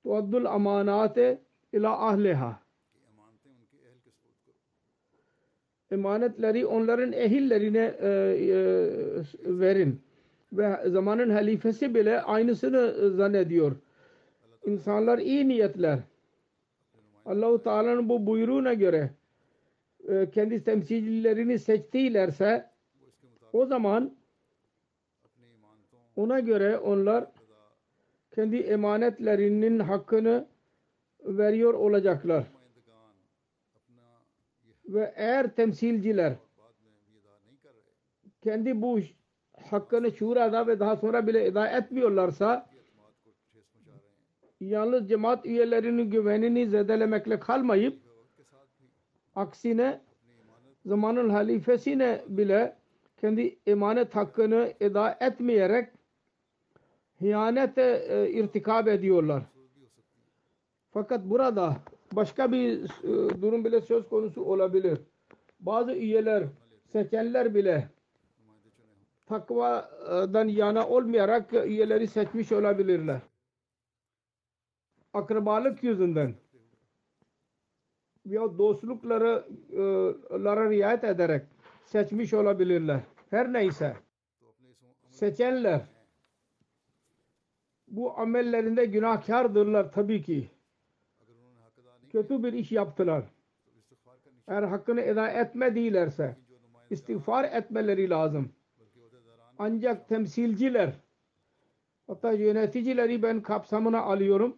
Tuaddul 0.04 0.46
amanate 0.46 1.42
ila 1.74 2.08
ahliha. 2.08 2.64
Emanetleri 5.92 6.66
onların 6.66 7.14
ehillerine 7.14 7.96
e, 8.00 8.08
e, 8.08 8.56
verin. 9.46 10.02
Ve 10.54 10.90
zamanın 10.90 11.30
halifesi 11.30 11.96
bile 11.96 12.22
aynısını 12.22 13.12
zannediyor. 13.16 13.76
İnsanlar 14.66 15.18
iyi 15.18 15.48
niyetler. 15.48 16.00
Allahu 17.26 17.64
Teala'nın 17.64 18.10
bu 18.10 18.26
buyruğuna 18.26 18.74
göre 18.74 19.10
e, 20.08 20.30
kendi 20.32 20.64
temsilcilerini 20.64 21.60
seçtilerse 21.60 22.70
o 23.54 23.66
zaman 23.66 24.16
ona 26.16 26.40
göre 26.40 26.78
onlar 26.78 27.26
kendi 28.36 28.58
emanetlerinin 28.58 29.80
hakkını 29.80 30.48
veriyor 31.24 31.74
olacaklar. 31.74 32.44
Ve 34.86 35.14
eğer 35.16 35.56
temsilciler 35.56 36.34
kendi 38.42 38.82
bu 38.82 39.00
hakkını 39.72 40.12
şurada 40.12 40.68
ve 40.68 40.80
daha 40.80 40.96
sonra 40.96 41.28
bile 41.28 41.46
eda 41.46 41.68
etmiyorlarsa 41.68 42.70
yalnız 44.60 45.10
cemaat 45.10 45.46
üyelerinin 45.46 46.10
güvenini 46.10 46.68
zedelemekle 46.68 47.40
kalmayıp 47.40 48.04
Aksine 49.36 50.02
zamanın 50.86 51.30
halifesine 51.30 52.22
bile 52.28 52.76
kendi 53.22 53.60
emanet 53.68 54.16
hakkını 54.16 54.74
eda 54.80 55.18
etmeyerek 55.22 55.90
hıyanete 57.20 58.06
e, 58.10 58.32
irtikab 58.32 58.88
ediyorlar. 58.88 59.44
Fakat 60.92 61.26
burada 61.26 61.78
başka 62.12 62.52
bir 62.52 62.84
e, 62.84 63.42
durum 63.42 63.66
bile 63.66 63.82
söz 63.82 64.10
konusu 64.10 64.44
olabilir. 64.44 64.98
Bazı 65.60 65.92
üyeler, 65.92 66.44
seçenler 66.92 67.56
bile 67.56 67.88
takvadan 69.34 70.48
yana 70.48 70.88
olmayarak 70.88 71.54
üyeleri 71.54 72.08
seçmiş 72.08 72.52
olabilirler. 72.52 73.20
Akrabalık 75.14 75.84
yüzünden 75.84 76.34
veya 78.26 78.58
dostlukları 78.58 79.46
e, 79.72 79.82
lara 80.44 80.70
riayet 80.70 81.04
ederek 81.04 81.46
seçmiş 81.86 82.34
olabilirler. 82.34 83.00
Her 83.30 83.54
neyse 83.54 83.98
seçenler 85.10 85.82
bu 87.88 88.20
amellerinde 88.20 88.86
günahkardırlar 88.86 89.92
tabii 89.92 90.22
ki. 90.22 90.50
Kötü 92.12 92.44
bir 92.44 92.54
iş 92.54 92.72
yaptılar. 92.72 93.24
Eğer 94.48 94.64
hakkını 94.64 95.02
eda 95.02 95.30
etmedilerse 95.30 96.36
istiğfar 96.90 97.44
etmeleri 97.44 98.10
lazım. 98.10 98.52
Ancak 99.60 100.10
temsilciler 100.10 100.94
hatta 102.08 102.32
yöneticileri 102.32 103.24
ben 103.24 103.42
kapsamına 103.42 104.02
alıyorum. 104.02 104.58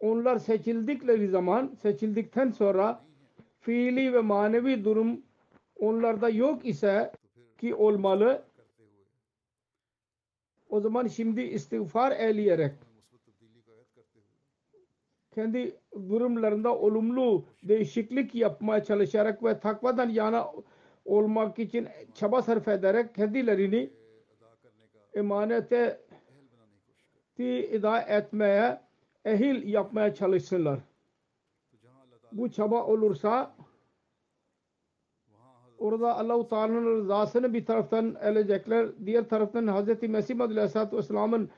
Onlar 0.00 0.38
seçildikleri 0.38 1.28
zaman 1.28 1.74
seçildikten 1.82 2.50
sonra 2.50 3.04
fiili 3.60 4.12
ve 4.12 4.20
manevi 4.20 4.84
durum 4.84 5.22
onlarda 5.76 6.28
yok 6.28 6.66
ise 6.66 7.12
ki 7.58 7.74
olmalı 7.74 8.44
o 10.68 10.80
zaman 10.80 11.06
şimdi 11.06 11.40
istiğfar 11.40 12.12
eyleyerek 12.12 12.72
kendi 15.34 15.76
durumlarında 15.94 16.78
olumlu 16.78 17.44
değişiklik 17.62 18.34
yapmaya 18.34 18.84
çalışarak 18.84 19.44
ve 19.44 19.60
takvadan 19.60 20.08
yana 20.08 20.52
olmak 21.04 21.58
için 21.58 21.88
çaba 22.14 22.42
sarf 22.42 22.68
ederek 22.68 23.14
kendilerini 23.14 23.90
emanete 25.14 26.00
ida 27.38 28.00
etmeye 28.00 28.80
ehil 29.24 29.72
yapmaya 29.72 30.14
çalışsınlar. 30.14 30.80
Bu 32.32 32.50
çaba 32.50 32.84
olursa 32.84 33.54
orada 35.78 36.18
Allah-u 36.18 36.48
Teala'nın 36.48 36.86
rızasını 36.86 37.54
bir 37.54 37.66
taraftan 37.66 38.16
elecekler. 38.22 38.88
Diğer 39.06 39.28
taraftan 39.28 39.66
Hz. 39.66 40.02
Mesih 40.02 40.40
Aleyhisselatü 40.40 40.96
Vesselam'ın 40.96 41.50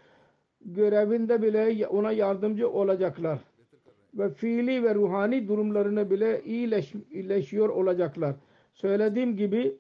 görevinde 0.61 1.43
bile 1.43 1.87
ona 1.87 2.13
yardımcı 2.13 2.71
olacaklar. 2.71 3.39
Ve 4.15 4.31
fiili 4.31 4.83
ve 4.83 4.95
ruhani 4.95 5.49
durumlarını 5.49 6.11
bile 6.11 6.43
iyileş, 6.45 6.93
iyileşiyor 7.11 7.69
olacaklar. 7.69 8.35
Söylediğim 8.75 9.37
gibi 9.37 9.79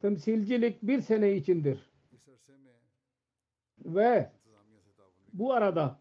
temsilcilik 0.00 0.82
bir 0.82 1.00
sene 1.00 1.32
içindir. 1.32 1.95
Ve 3.86 4.30
bu 5.32 5.52
arada 5.52 5.98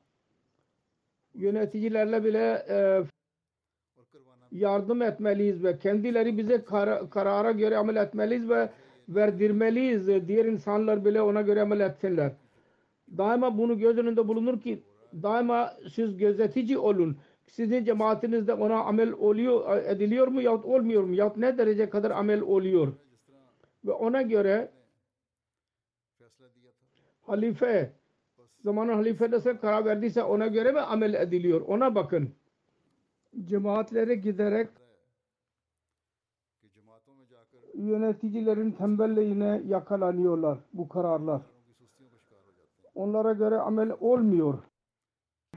yöneticilerle 1.34 2.24
bile 2.24 2.66
e, 2.70 3.04
yardım 4.52 5.02
etmeliyiz 5.02 5.64
ve 5.64 5.78
kendileri 5.78 6.38
bize 6.38 6.64
kar 6.64 7.10
karara 7.10 7.52
göre 7.52 7.78
amel 7.78 7.96
etmeliyiz 7.96 8.50
ve 8.50 8.70
verdirmeliyiz. 9.10 10.08
Diğer 10.28 10.46
insanlar 10.46 11.06
bile 11.06 11.22
ona 11.22 11.42
göre 11.42 11.62
amel 11.62 11.80
etsinler. 11.80 12.32
Daima 13.18 13.58
bunu 13.58 13.78
göz 13.78 13.98
önünde 13.98 14.28
bulunur 14.28 14.60
ki 14.60 14.84
daima 15.24 15.74
siz 15.94 16.18
gözetici 16.18 16.78
olun. 16.78 17.18
Sizin 17.48 17.86
cemaatinizde 17.86 18.54
ona 18.54 18.84
amel 18.84 19.12
oluyor, 19.12 19.78
ediliyor 19.78 20.28
mu 20.28 20.42
yahut 20.42 20.66
olmuyor 20.66 21.04
mu 21.04 21.16
yahut 21.16 21.38
ne 21.38 21.58
derece 21.58 21.90
kadar 21.90 22.12
amel 22.12 22.42
oluyor. 22.42 22.94
Ve 23.86 23.92
ona 23.92 24.22
göre 24.22 24.70
halife 27.28 27.92
zamanın 28.64 28.94
halife 28.94 29.32
nasıl 29.32 29.58
karar 29.58 29.86
verdiyse 29.86 30.24
ona 30.24 30.48
göre 30.48 30.72
mi 30.72 30.80
amel 30.80 31.14
ediliyor? 31.14 31.62
Ona 31.62 31.96
bakın. 31.96 32.30
Cemaatlere 33.46 34.16
giderek 34.16 34.70
yöneticilerin 37.74 38.72
tembelliğine 38.72 39.62
yakalanıyorlar 39.68 40.60
bu 40.74 40.90
kararlar. 40.90 41.42
Onlara 42.96 43.34
göre 43.34 43.56
amel 43.56 43.92
olmuyor. 44.00 44.60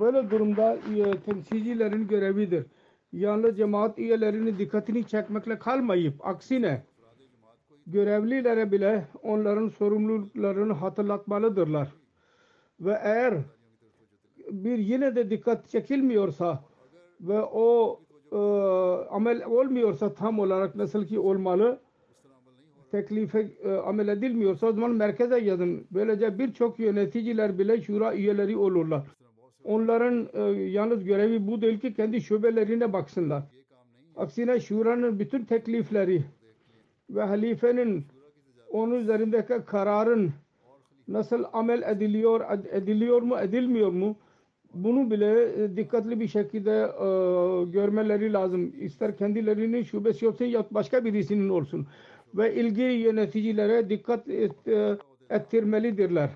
Böyle 0.01 0.31
durumda 0.31 0.75
e, 0.75 1.21
temsilcilerin 1.21 2.09
görevidir. 2.09 2.67
Yalnız 3.13 3.57
cemaat 3.57 3.99
üyelerinin 3.99 4.59
dikkatini 4.59 5.07
çekmekle 5.07 5.59
kalmayıp 5.59 6.27
aksine 6.27 6.83
görevlilere 7.93 8.73
bile 8.73 9.05
onların 9.23 9.69
sorumluluklarını 9.69 10.73
hatırlatmalıdırlar. 10.73 11.89
Ve 12.81 12.99
eğer 13.03 13.35
bir 14.51 14.79
yine 14.79 15.17
de 15.17 15.31
dikkat 15.31 15.69
çekilmiyorsa 15.69 16.65
ve 17.21 17.41
o 17.43 18.01
e, 18.33 18.37
amel 19.11 19.45
olmuyorsa 19.45 20.15
tam 20.15 20.39
olarak 20.39 20.75
nasıl 20.75 21.07
ki 21.07 21.19
olmalı 21.19 21.81
teklife 22.91 23.51
e, 23.65 23.71
amel 23.73 24.09
edilmiyorsa 24.09 24.67
o 24.67 24.73
zaman 24.73 24.91
merkeze 24.91 25.39
yazın. 25.39 25.87
Böylece 25.91 26.39
birçok 26.39 26.79
yöneticiler 26.79 27.59
bile 27.59 27.83
şura 27.83 28.15
üyeleri 28.15 28.57
olurlar. 28.57 29.03
Onların 29.65 30.29
e, 30.33 30.41
yalnız 30.63 31.05
görevi 31.05 31.47
bu 31.47 31.61
değil 31.61 31.81
ki 31.81 31.95
kendi 31.95 32.21
şubelerine 32.21 32.93
baksınlar. 32.93 33.43
Aksine 34.17 34.61
şuranın 34.61 35.19
bütün 35.19 35.45
teklifleri 35.45 36.25
ve 37.11 37.23
halifenin 37.23 38.07
onun 38.71 38.95
üzerindeki 38.95 39.55
kararın 39.67 40.33
nasıl 41.09 41.45
amel 41.53 41.83
ediliyor, 41.83 42.41
ediliyor 42.73 43.23
mu, 43.23 43.39
edilmiyor 43.39 43.91
mu? 43.91 44.17
Bunu 44.75 45.11
bile 45.11 45.63
e, 45.65 45.77
dikkatli 45.77 46.21
bir 46.21 46.29
şekilde 46.29 46.71
e, 46.71 47.09
görmeleri 47.71 48.33
lazım. 48.33 48.73
İster 48.81 49.17
kendilerinin 49.17 49.83
şubesi 49.83 50.29
olsun 50.29 50.45
ya 50.45 50.67
başka 50.71 51.05
birisinin 51.05 51.49
olsun. 51.49 51.87
Ve 52.35 52.55
ilgi 52.55 52.83
yöneticilere 52.83 53.91
dikkat 53.91 54.29
et, 54.29 54.69
e, 54.69 54.97
ettirmelidirler. 55.31 56.31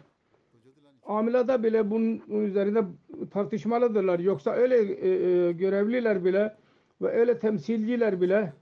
Amilada 1.06 1.62
bile 1.62 1.90
bunun 1.90 2.22
üzerinde 2.44 2.84
tartışmalıdırlar. 3.30 4.18
Yoksa 4.18 4.52
öyle 4.52 4.76
e, 4.76 5.08
e, 5.08 5.52
görevliler 5.52 6.24
bile 6.24 6.56
ve 7.02 7.08
öyle 7.08 7.38
temsilciler 7.38 8.20
bile 8.20 8.52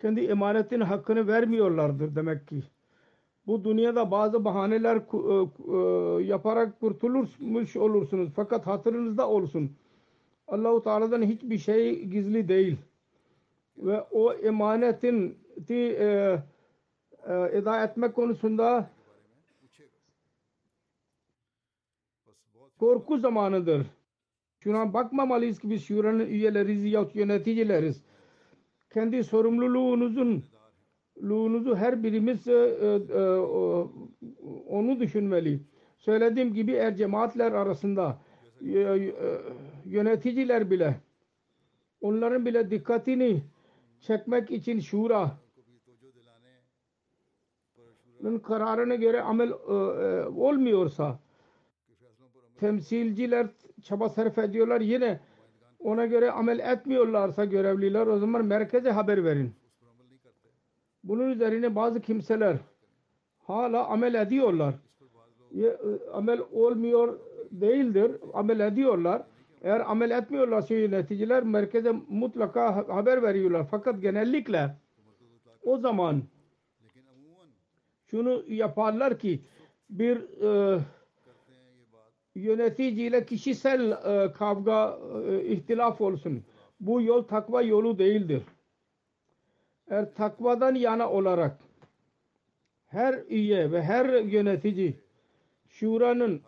kendi 0.00 0.20
emanetin 0.20 0.80
hakkını 0.80 1.26
vermiyorlardır 1.26 2.16
demek 2.16 2.48
ki 2.48 2.62
bu 3.46 3.64
dünyada 3.64 4.10
bazı 4.10 4.44
bahaneler 4.44 4.96
e, 4.96 5.00
e, 5.76 6.24
yaparak 6.24 6.80
kurtulmuş 6.80 7.76
olursunuz. 7.76 8.30
Fakat 8.36 8.66
hatırınızda 8.66 9.28
olsun. 9.28 9.76
Allahu 10.48 10.82
Teala'dan 10.82 11.22
hiçbir 11.22 11.58
şey 11.58 12.04
gizli 12.04 12.48
değil. 12.48 12.76
Ve 13.78 14.00
o 14.00 14.32
emanetin 14.32 15.38
e, 15.68 15.74
e, 15.74 16.38
eda 17.52 17.84
etmek 17.84 18.14
konusunda 18.14 18.90
korku 22.78 23.18
zamanıdır. 23.18 23.86
Şuna 24.60 24.94
bakmamalıyız 24.94 25.58
ki 25.58 25.70
biz 25.70 25.84
şuranın 25.84 26.26
üyeleriz 26.26 26.84
ya 26.84 27.08
yöneticileriz. 27.14 28.02
Kendi 28.90 29.24
sorumluluğunuzun 29.24 30.44
luğunuzu 31.22 31.76
her 31.76 32.02
birimiz 32.02 32.48
e, 32.48 32.52
e, 32.52 33.20
onu 34.68 35.00
düşünmeli. 35.00 35.60
Söylediğim 35.98 36.54
gibi 36.54 36.72
eğer 36.72 36.96
cemaatler 36.96 37.52
arasında 37.52 38.18
e, 38.66 38.78
e, 38.78 39.14
yöneticiler 39.84 40.70
bile 40.70 41.00
onların 42.00 42.46
bile 42.46 42.70
dikkatini 42.70 43.42
çekmek 44.00 44.50
için 44.50 44.80
şura 44.80 45.30
kararına 48.42 48.94
göre 48.94 49.20
amel 49.20 49.50
e, 49.50 49.54
e, 49.72 50.26
olmuyorsa 50.26 51.18
temsilciler 52.56 53.46
çaba 53.82 54.08
sarf 54.08 54.38
ediyorlar 54.38 54.80
yine 54.80 55.20
ona 55.84 56.06
göre 56.06 56.30
amel 56.30 56.58
etmiyorlarsa 56.58 57.44
görevliler 57.44 58.06
o 58.06 58.18
zaman 58.18 58.44
merkeze 58.44 58.90
haber 58.90 59.24
verin. 59.24 59.52
Bunun 61.04 61.30
üzerine 61.30 61.74
bazı 61.74 62.00
kimseler 62.00 62.56
hala 63.38 63.86
amel 63.86 64.14
ediyorlar. 64.14 64.74
E, 65.56 65.76
amel 66.12 66.40
olmuyor 66.52 67.18
değildir. 67.50 68.12
Amel 68.34 68.60
ediyorlar. 68.60 69.22
Eğer 69.62 69.90
amel 69.90 70.10
etmiyorlarsa 70.10 70.74
yöneticiler 70.74 71.42
merkeze 71.42 71.92
mutlaka 72.08 72.76
haber 72.88 73.22
veriyorlar. 73.22 73.66
Fakat 73.70 74.02
genellikle 74.02 74.76
o 75.64 75.78
zaman 75.78 76.22
şunu 78.06 78.44
yaparlar 78.48 79.18
ki 79.18 79.40
bir 79.90 80.16
e, 80.16 80.80
yöneticiyle 82.40 83.26
kişisel 83.26 83.90
e, 83.90 84.32
kavga, 84.32 84.98
e, 85.30 85.44
ihtilaf 85.44 86.00
olsun. 86.00 86.42
Bu 86.80 87.02
yol 87.02 87.22
takva 87.22 87.62
yolu 87.62 87.98
değildir. 87.98 88.42
Eğer 89.88 90.14
takvadan 90.14 90.74
yana 90.74 91.10
olarak 91.10 91.58
her 92.86 93.14
üye 93.28 93.72
ve 93.72 93.82
her 93.82 94.22
yönetici 94.22 94.94
şuranın 95.68 96.40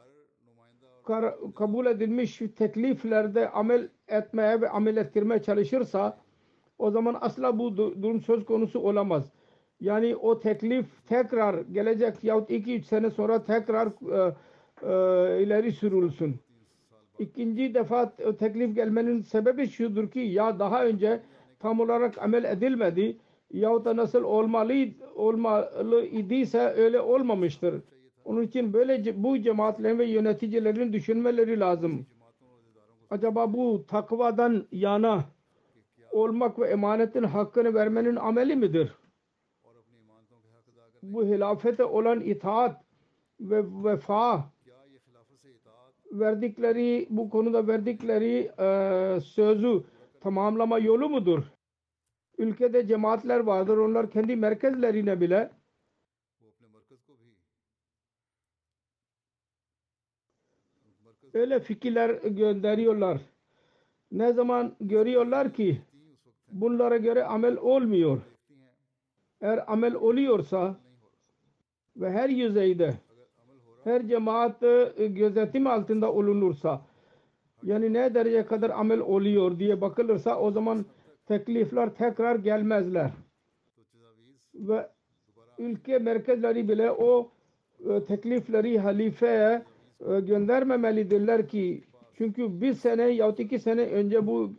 kabul 1.55 1.87
edilmiş 1.87 2.41
tekliflerde 2.57 3.49
amel 3.51 3.89
etmeye 4.09 4.61
ve 4.61 4.69
amel 4.69 4.97
ettirmeye 4.97 5.43
çalışırsa 5.43 6.19
o 6.79 6.91
zaman 6.91 7.19
asla 7.21 7.59
bu 7.59 7.69
du- 7.69 8.03
durum 8.03 8.21
söz 8.21 8.45
konusu 8.45 8.81
olamaz. 8.81 9.33
Yani 9.81 10.17
o 10.17 10.41
teklif 10.41 10.87
tekrar 11.09 11.55
gelecek 11.73 12.25
yahut 12.25 12.51
2-3 12.51 12.83
sene 12.83 13.11
sonra 13.11 13.45
tekrar 13.45 13.87
e, 13.87 14.35
ileri 15.43 15.73
sürülsün. 15.73 16.37
İkinci 17.19 17.75
defa 17.75 18.17
teklif 18.39 18.75
gelmenin 18.75 19.23
sebebi 19.23 19.69
şudur 19.69 20.11
ki 20.11 20.21
ya 20.21 20.59
daha 20.59 20.85
önce 20.85 21.21
tam 21.59 21.81
olarak 21.81 22.19
amel 22.19 22.45
edilmedi 22.45 23.19
yahut 23.53 23.85
da 23.85 23.97
nasıl 23.97 24.23
olmalı 24.23 24.89
olmalı 25.15 26.07
idiyse 26.07 26.59
öyle 26.61 27.01
olmamıştır. 27.01 27.83
Onun 28.25 28.43
için 28.43 28.73
böyle 28.73 29.23
bu 29.23 29.39
cemaatlerin 29.39 29.99
ve 29.99 30.05
yöneticilerin 30.05 30.93
düşünmeleri 30.93 31.61
lazım. 31.61 32.07
Acaba 33.11 33.53
bu 33.53 33.87
takvadan 33.87 34.67
yana 34.73 35.25
olmak 36.11 36.59
ve 36.59 36.69
emanetin 36.69 37.23
hakkını 37.23 37.75
vermenin 37.75 38.17
ameli 38.17 38.57
midir? 38.57 38.93
Bu 41.03 41.25
hilafete 41.25 41.85
olan 41.85 42.21
itaat 42.21 42.85
ve 43.41 43.63
vefa 43.85 44.52
verdikleri 46.13 47.07
bu 47.11 47.31
konuda 47.31 47.69
verdikleri 47.69 48.51
e, 48.59 49.21
sözü 49.21 49.83
tamamlama 50.21 50.79
yolu 50.79 51.09
mudur? 51.09 51.43
Ülkede 52.39 52.87
cemaatler 52.87 53.41
vardır. 53.41 53.77
Onlar 53.77 54.11
kendi 54.11 54.37
merkezlerine 54.37 55.21
bile 55.21 55.51
öyle 61.35 61.61
fikirler 61.61 62.11
gönderiyorlar. 62.11 63.21
Ne 64.13 64.33
zaman 64.33 64.75
görüyorlar 64.81 65.53
ki 65.53 65.81
bunlara 66.53 66.97
göre 66.97 67.25
amel 67.25 67.57
olmuyor. 67.57 68.21
Eğer 69.41 69.73
amel 69.73 69.95
oluyorsa 69.95 70.77
ve 71.97 72.11
her 72.11 72.29
yüzeyde 72.29 72.95
her 73.85 74.09
cemaat 74.09 74.63
e, 74.63 75.07
gözetim 75.07 75.67
altında 75.67 76.13
olunursa 76.13 76.83
yani 77.63 77.93
ne 77.93 78.15
derece 78.15 78.47
kadar 78.47 78.71
amel 78.71 79.01
oluyor 79.01 79.59
diye 79.59 79.81
bakılırsa 79.81 80.41
o 80.41 80.51
zaman 80.51 80.85
teklifler 81.27 81.95
tekrar 81.95 82.37
gelmezler. 82.37 83.11
Ve 84.55 84.89
ülke 85.59 85.99
merkezleri 85.99 86.69
bile 86.69 86.91
o 86.91 87.31
e, 87.89 88.05
teklifleri 88.05 88.79
halifeye 88.79 89.63
e, 90.09 90.21
göndermemelidirler 90.21 91.49
ki 91.49 91.85
çünkü 92.19 92.61
bir 92.61 92.75
sene 92.75 93.03
yahut 93.03 93.41
iki 93.41 93.59
sene 93.59 93.83
önce 93.83 94.27
bu 94.27 94.53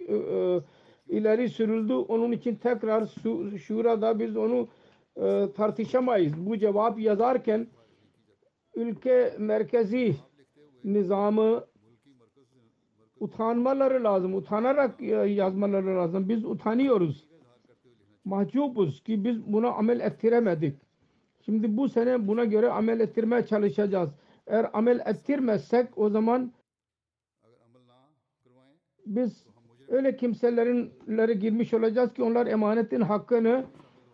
ileri 1.08 1.50
sürüldü. 1.50 1.94
Onun 1.94 2.32
için 2.32 2.56
tekrar 2.56 3.08
şurada 3.58 4.20
biz 4.20 4.38
onu 4.38 4.68
tartışamayız. 5.56 6.34
Bu 6.38 6.58
cevap 6.58 7.00
yazarken 7.00 7.68
ülke 8.76 9.36
merkezi 9.40 10.16
nizamı 10.84 11.64
utanmaları 13.20 14.04
lazım. 14.04 14.34
Utanarak 14.34 15.02
yazmaları 15.28 15.98
lazım. 15.98 16.30
Biz 16.30 16.46
utanıyoruz. 16.46 17.28
Mahcubuz 18.26 19.04
ki 19.04 19.24
biz 19.24 19.54
buna 19.54 19.70
amel 19.70 20.00
ettiremedik. 20.00 20.78
Şimdi 21.46 21.78
bu 21.78 21.90
sene 21.90 22.28
buna 22.28 22.46
göre 22.46 22.70
amel 22.70 23.00
ettirmeye 23.00 23.46
çalışacağız. 23.46 24.10
Eğer 24.48 24.70
amel 24.74 25.00
ettirmezsek 25.06 25.98
o 25.98 26.10
zaman 26.10 26.52
biz 29.06 29.46
öyle 29.88 30.16
kimselerinlere 30.16 31.34
girmiş 31.34 31.74
olacağız 31.74 32.14
ki 32.14 32.24
onlar 32.24 32.48
emanetin 32.48 33.02
hakkını 33.02 33.66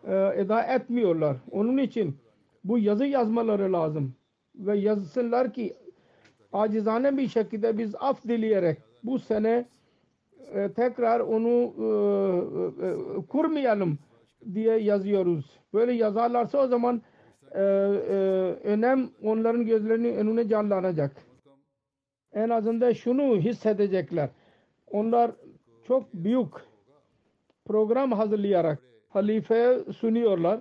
e, 0.04 0.32
eda 0.36 0.62
etmiyorlar. 0.62 1.36
Onun 1.50 1.78
için 1.78 2.16
bu 2.64 2.78
yazı 2.78 3.06
yazmaları 3.06 3.72
lazım. 3.72 4.14
Ve 4.54 4.78
yazsınlar 4.78 5.52
ki 5.52 5.74
acizane 6.52 7.16
bir 7.16 7.28
şekilde 7.28 7.78
biz 7.78 7.94
af 8.00 8.24
dileyerek 8.24 8.78
bu 9.02 9.18
sene 9.18 9.64
e, 10.54 10.72
tekrar 10.72 11.20
onu 11.20 11.74
e, 11.78 11.86
e, 12.86 13.26
kurmayalım 13.26 13.98
diye 14.54 14.76
yazıyoruz. 14.76 15.60
Böyle 15.74 15.92
yazarlarsa 15.92 16.58
o 16.58 16.66
zaman 16.66 17.02
e, 17.54 17.60
e, 17.60 17.64
önem 18.64 19.10
onların 19.22 19.66
gözlerinin 19.66 20.16
önüne 20.16 20.48
canlanacak. 20.48 21.16
En 22.32 22.48
azından 22.48 22.92
şunu 22.92 23.36
hissedecekler. 23.36 24.28
Onlar 24.90 25.30
çok 25.86 26.14
büyük 26.14 26.52
program 27.64 28.12
hazırlayarak 28.12 28.78
halifeye 29.08 29.78
sunuyorlar. 29.92 30.60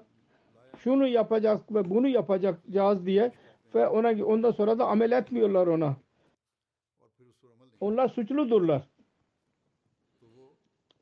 Şunu 0.78 1.08
yapacak 1.08 1.74
ve 1.74 1.90
bunu 1.90 2.08
yapacağız 2.08 3.06
diye 3.06 3.32
ve 3.76 3.88
ona 3.88 4.26
ondan 4.26 4.52
sonra 4.52 4.80
da 4.80 4.88
amel 4.88 5.12
etmiyorlar 5.12 5.68
ona. 5.68 5.96
Onlar 7.80 8.08
suçludurlar. 8.08 8.88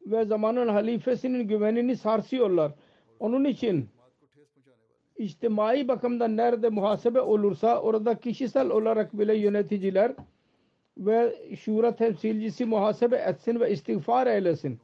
Ve 0.06 0.26
zamanın 0.26 0.68
halifesinin 0.68 1.48
güvenini 1.48 1.96
sarsıyorlar. 1.98 2.72
Onun 3.20 3.44
için 3.46 3.90
içtimai 5.18 5.88
bakımdan 5.88 6.38
nerede 6.38 6.70
muhasebe 6.70 7.22
olursa 7.22 7.82
orada 7.82 8.20
kişisel 8.20 8.70
olarak 8.70 9.20
bile 9.20 9.36
yöneticiler 9.38 10.16
ve 10.98 11.36
şura 11.56 11.96
temsilcisi 11.96 12.66
muhasebe 12.66 13.16
etsin 13.16 13.60
ve 13.60 13.72
istiğfar 13.72 14.28
eylesin. 14.28 14.80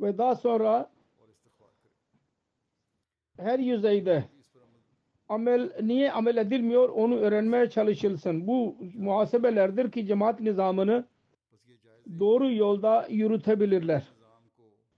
Ve 0.00 0.18
daha 0.18 0.34
sonra 0.34 0.90
her 3.38 3.58
yüzeyde 3.58 4.24
amel 5.30 5.70
niye 5.82 6.12
amel 6.12 6.36
edilmiyor 6.36 6.88
onu 6.88 7.16
öğrenmeye 7.16 7.70
çalışılsın. 7.70 8.46
Bu 8.46 8.76
muhasebelerdir 8.98 9.90
ki 9.90 10.06
cemaat 10.06 10.40
nizamını 10.40 11.04
doğru 12.18 12.52
yolda 12.52 13.06
yürütebilirler. 13.10 14.02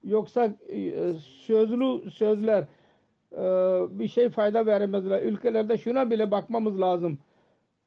Yoksa 0.05 0.55
e, 0.69 1.13
sözlü 1.47 2.11
sözler 2.11 2.65
e, 3.33 3.43
bir 3.99 4.09
şey 4.09 4.29
fayda 4.29 4.67
veremezler. 4.67 5.23
Ülkelerde 5.23 5.79
şuna 5.79 6.11
bile 6.11 6.31
bakmamız 6.31 6.81
lazım. 6.81 7.19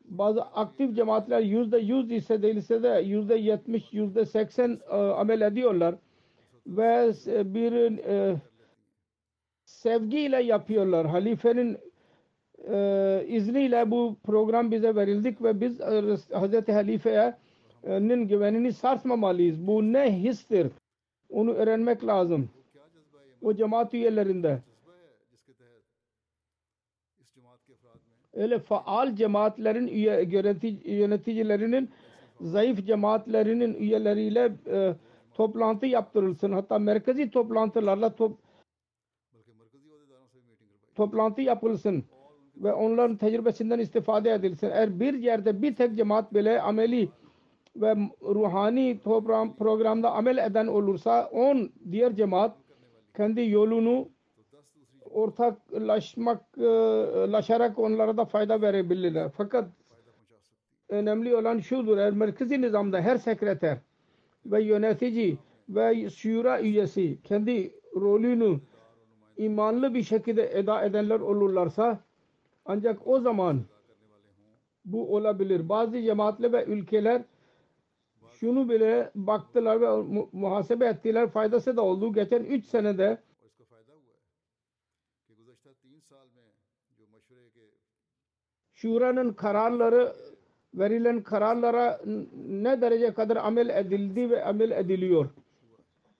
Bazı 0.06 0.42
aktif 0.42 0.96
cemaatler 0.96 1.40
yüzde 1.40 1.78
yüz 1.78 2.12
ise 2.12 2.42
değilse 2.42 2.84
de 2.84 3.02
yüzde 3.06 3.36
yetmiş, 3.36 3.94
yüzde 3.94 4.26
seksen 4.26 4.80
e, 4.92 4.96
amel 4.96 5.42
ediyorlar. 5.42 5.96
Ve 6.68 7.12
bir 7.54 8.00
sevgiyle 9.66 10.44
yapıyorlar. 10.44 11.08
Halifenin 11.08 11.78
e, 12.72 13.26
izniyle 13.28 13.92
bu 13.92 14.16
program 14.24 14.72
bize 14.72 14.96
verildik 14.96 15.44
ve 15.44 15.62
biz 15.62 15.82
e, 15.82 16.02
Hz. 16.16 16.68
Halife'nin 16.68 18.28
güvenini 18.28 18.74
sarsmamalıyız. 18.74 19.68
Bu 19.68 19.94
ne 19.94 20.20
histir? 20.20 20.68
Onu 21.30 21.54
öğrenmek 21.54 22.06
lazım. 22.06 22.50
O 23.42 23.54
cemaat 23.54 23.94
üyelerinde. 23.94 24.62
Öyle 28.34 28.60
faal 28.60 29.16
cemaatlerin 29.16 29.88
üye, 29.88 30.24
yönetici, 30.24 30.92
yöneticilerinin 30.92 31.90
zayıf 32.42 32.86
cemaatlerinin 32.88 33.74
üyeleriyle 33.74 34.52
e, 34.68 34.96
toplantı 35.34 35.86
yaptırılsın. 35.86 36.52
Hatta 36.52 36.80
merkezi 36.80 37.30
toplantılarla 37.30 38.16
top, 38.16 38.38
toplantı 40.96 41.42
yapılsın 41.42 42.04
ve 42.58 42.74
onların 42.74 43.18
tecrübesinden 43.18 43.80
istifade 43.80 44.32
edilsin. 44.32 44.70
Eğer 44.70 45.00
bir 45.00 45.14
yerde 45.14 45.62
bir 45.62 45.76
tek 45.76 45.96
cemaat 45.96 46.34
bile 46.34 46.62
ameli 46.62 47.10
ve 47.76 47.96
ruhani 48.22 49.00
program, 49.04 49.56
programda 49.56 50.12
amel 50.12 50.38
eden 50.38 50.68
olursa 50.68 51.30
on 51.32 51.70
diğer 51.92 52.16
cemaat 52.16 52.56
kendi 53.18 53.50
yolunu 53.50 54.08
ortaklaşmak 55.12 56.58
laşarak 57.32 57.80
onlara 57.80 58.18
da 58.18 58.26
fayda 58.26 58.62
verebilirler. 58.62 59.30
Fakat 59.38 59.66
önemli 60.90 61.36
olan 61.36 61.60
şudur. 61.60 61.98
Eğer 61.98 62.14
merkezi 62.14 62.62
nizamda 62.62 63.02
her 63.02 63.18
sekreter 63.18 63.78
ve 64.46 64.64
yönetici 64.64 65.38
ve 65.70 66.10
şura 66.10 66.62
üyesi 66.62 67.18
kendi 67.24 67.72
rolünü 67.96 68.60
imanlı 69.38 69.94
bir 69.94 70.04
şekilde 70.04 70.60
eda 70.60 70.86
edenler 70.86 71.20
olurlarsa 71.20 72.00
ancak 72.66 73.08
o 73.08 73.20
zaman 73.20 73.62
bu 74.86 75.16
olabilir. 75.16 75.70
Bazı 75.70 76.02
cemaatler 76.02 76.54
ve 76.54 76.66
ülkeler 76.66 77.22
şunu 78.32 78.70
bile 78.70 79.12
baktılar 79.16 79.82
ve 79.82 80.20
muhasebe 80.32 80.86
ettiler. 80.86 81.30
Faydası 81.30 81.78
da 81.78 81.82
oldu. 81.82 82.14
Geçen 82.14 82.44
3 82.44 82.66
senede 82.66 83.18
Şura'nın 88.74 89.34
kararları 89.34 90.14
verilen 90.74 91.24
kararlara 91.24 92.02
ne 92.36 92.82
derece 92.82 93.14
kadar 93.14 93.36
amel 93.36 93.70
edildi 93.70 94.30
ve 94.30 94.46
amel 94.46 94.72
ediliyor. 94.72 95.30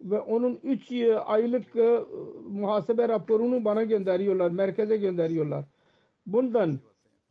Ve 0.02 0.20
onun 0.20 0.60
3 0.64 0.92
aylık 1.26 1.76
e, 1.76 2.04
muhasebe 2.50 3.10
raporunu 3.10 3.66
bana 3.66 3.84
gönderiyorlar, 3.84 4.52
merkeze 4.52 4.98
gönderiyorlar. 4.98 5.66
Bundan 6.26 6.80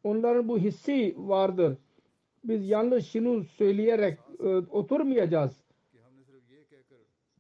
onların 0.05 0.49
bu 0.49 0.59
hissi 0.59 1.15
vardır. 1.19 1.77
Biz 2.45 2.69
yanlış 2.69 3.11
şunu 3.11 3.45
söyleyerek 3.45 4.19
e, 4.41 4.47
oturmayacağız. 4.57 5.65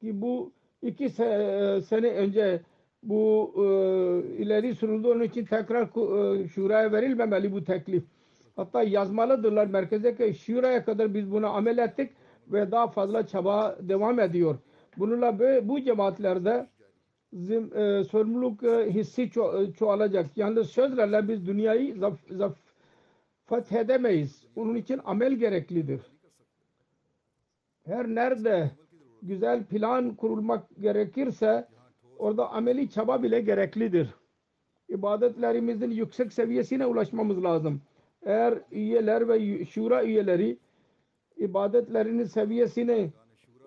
Ki 0.00 0.20
bu 0.20 0.52
iki 0.82 1.08
se 1.08 1.24
e, 1.24 1.80
sene 1.82 2.10
önce 2.10 2.60
bu 3.02 3.52
e, 3.56 3.62
ileri 4.42 4.74
sürüldü. 4.74 5.08
Onun 5.08 5.22
için 5.22 5.44
tekrar 5.44 5.82
e, 5.82 6.48
şuraya 6.48 6.92
verilmemeli 6.92 7.52
bu 7.52 7.64
teklif. 7.64 8.04
Hatta 8.56 8.82
yazmalıdırlar 8.82 9.66
merkeze 9.66 10.16
ki 10.16 10.34
şuraya 10.34 10.84
kadar 10.84 11.14
biz 11.14 11.32
buna 11.32 11.48
amel 11.48 11.78
ettik 11.78 12.10
ve 12.48 12.70
daha 12.70 12.88
fazla 12.88 13.26
çaba 13.26 13.76
devam 13.80 14.20
ediyor. 14.20 14.58
Bununla 14.98 15.38
bu 15.68 15.80
cemaatlerde 15.80 16.66
zim, 17.34 17.76
e, 17.76 18.04
sorumluluk 18.04 18.62
e, 18.64 18.90
hissi 18.94 19.22
ço- 19.22 19.62
e, 19.62 19.72
çoğalacak. 19.72 20.26
Yalnız 20.36 20.70
sözlerle 20.70 21.28
biz 21.28 21.46
dünyayı 21.46 21.96
zaf, 21.96 22.18
zaf, 22.30 22.56
fethedemeyiz. 23.46 24.46
Onun 24.56 24.74
için 24.74 25.00
amel 25.04 25.32
gereklidir. 25.32 26.00
Her 27.86 28.06
nerede 28.06 28.70
güzel 29.22 29.64
plan 29.64 30.14
kurulmak 30.14 30.64
gerekirse 30.80 31.68
orada 32.18 32.50
ameli 32.50 32.90
çaba 32.90 33.22
bile 33.22 33.40
gereklidir. 33.40 34.08
İbadetlerimizin 34.88 35.90
yüksek 35.90 36.32
seviyesine 36.32 36.86
ulaşmamız 36.86 37.42
lazım. 37.44 37.80
Eğer 38.22 38.58
üyeler 38.72 39.28
ve 39.28 39.64
şura 39.64 40.04
üyeleri 40.04 40.58
ibadetlerinin 41.36 42.24
seviyesini 42.24 43.10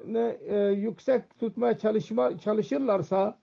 ne, 0.07 0.38
e, 0.47 0.57
yüksek 0.57 1.39
tutmaya 1.39 1.78
çalışma, 1.78 2.38
çalışırlarsa 2.39 3.38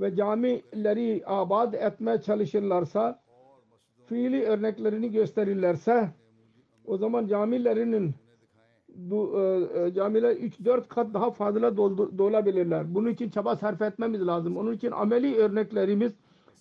ve 0.00 0.16
camileri 0.16 1.22
abad 1.26 1.72
etmeye 1.72 2.20
çalışırlarsa 2.22 3.20
fiili 4.06 4.42
örneklerini 4.44 5.12
gösterirlerse 5.12 6.08
o 6.84 6.96
zaman 6.96 7.26
camilerinin 7.26 8.14
bu 8.96 9.40
e, 9.40 9.80
e, 9.80 9.94
camiler 9.94 10.36
3-4 10.36 10.88
kat 10.88 11.14
daha 11.14 11.30
fazla 11.30 11.76
dolabilirler. 12.18 12.94
Bunun 12.94 13.10
için 13.10 13.30
çaba 13.30 13.56
sarf 13.56 13.82
etmemiz 13.82 14.26
lazım. 14.26 14.56
Onun 14.56 14.72
için 14.72 14.90
ameli 14.90 15.36
örneklerimiz 15.36 16.12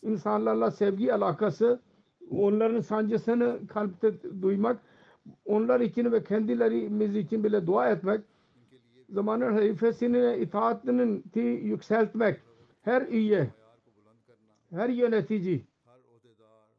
insanlarla 0.04 0.72
sevgi 0.72 1.14
alakası, 1.14 1.80
onların 2.32 2.80
sancısını 2.80 3.60
kalpte 3.68 4.14
duymak, 4.42 4.80
onlar 5.46 5.80
için 5.80 6.12
ve 6.12 6.24
kendilerimiz 6.24 7.16
için 7.16 7.44
bile 7.44 7.68
dua 7.68 7.90
etmek, 7.90 8.22
zamanın 9.10 9.54
halifesine 9.54 10.38
itaatinin 10.38 11.22
ti 11.22 11.40
yükseltmek, 11.40 12.40
her 12.86 13.02
üye, 13.02 13.48
her 14.70 14.90
yönetici 14.90 15.62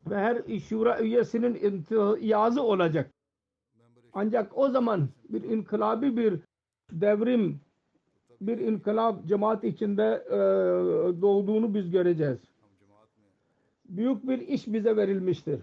ve 0.07 0.17
her 0.17 0.59
şura 0.59 1.01
üyesinin 1.01 1.55
imtiyazı 1.55 2.63
olacak. 2.63 3.11
Ancak 4.13 4.59
o 4.59 4.69
zaman 4.69 5.09
bir 5.29 5.43
inkılabi 5.43 6.17
bir 6.17 6.41
devrim, 6.93 7.61
bir 8.41 8.59
inkılap 8.59 9.27
cemaat 9.27 9.65
içinde 9.65 10.25
e, 10.27 10.37
doğduğunu 11.23 11.75
biz 11.75 11.91
göreceğiz. 11.91 12.39
Büyük 13.89 14.29
bir 14.29 14.39
iş 14.39 14.67
bize 14.67 14.97
verilmiştir. 14.97 15.61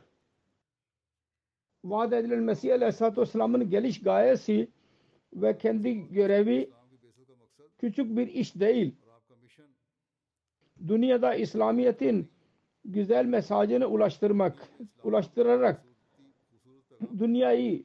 Vaat 1.84 2.14
edilen 2.14 2.44
Mesih 2.44 2.74
Aleyhisselatü 2.74 3.22
Vesselam'ın 3.22 3.70
geliş 3.70 4.02
gayesi 4.02 4.68
ve 5.34 5.58
kendi 5.58 6.14
görevi 6.14 6.70
küçük 7.80 8.18
bir 8.18 8.28
iş 8.28 8.56
değil. 8.56 8.96
Dünyada 10.88 11.36
İslamiyet'in 11.36 12.30
güzel 12.86 13.26
mesajını 13.26 13.88
ulaştırmak, 13.88 14.56
ulaştırarak 15.04 15.86
dünyayı 17.20 17.84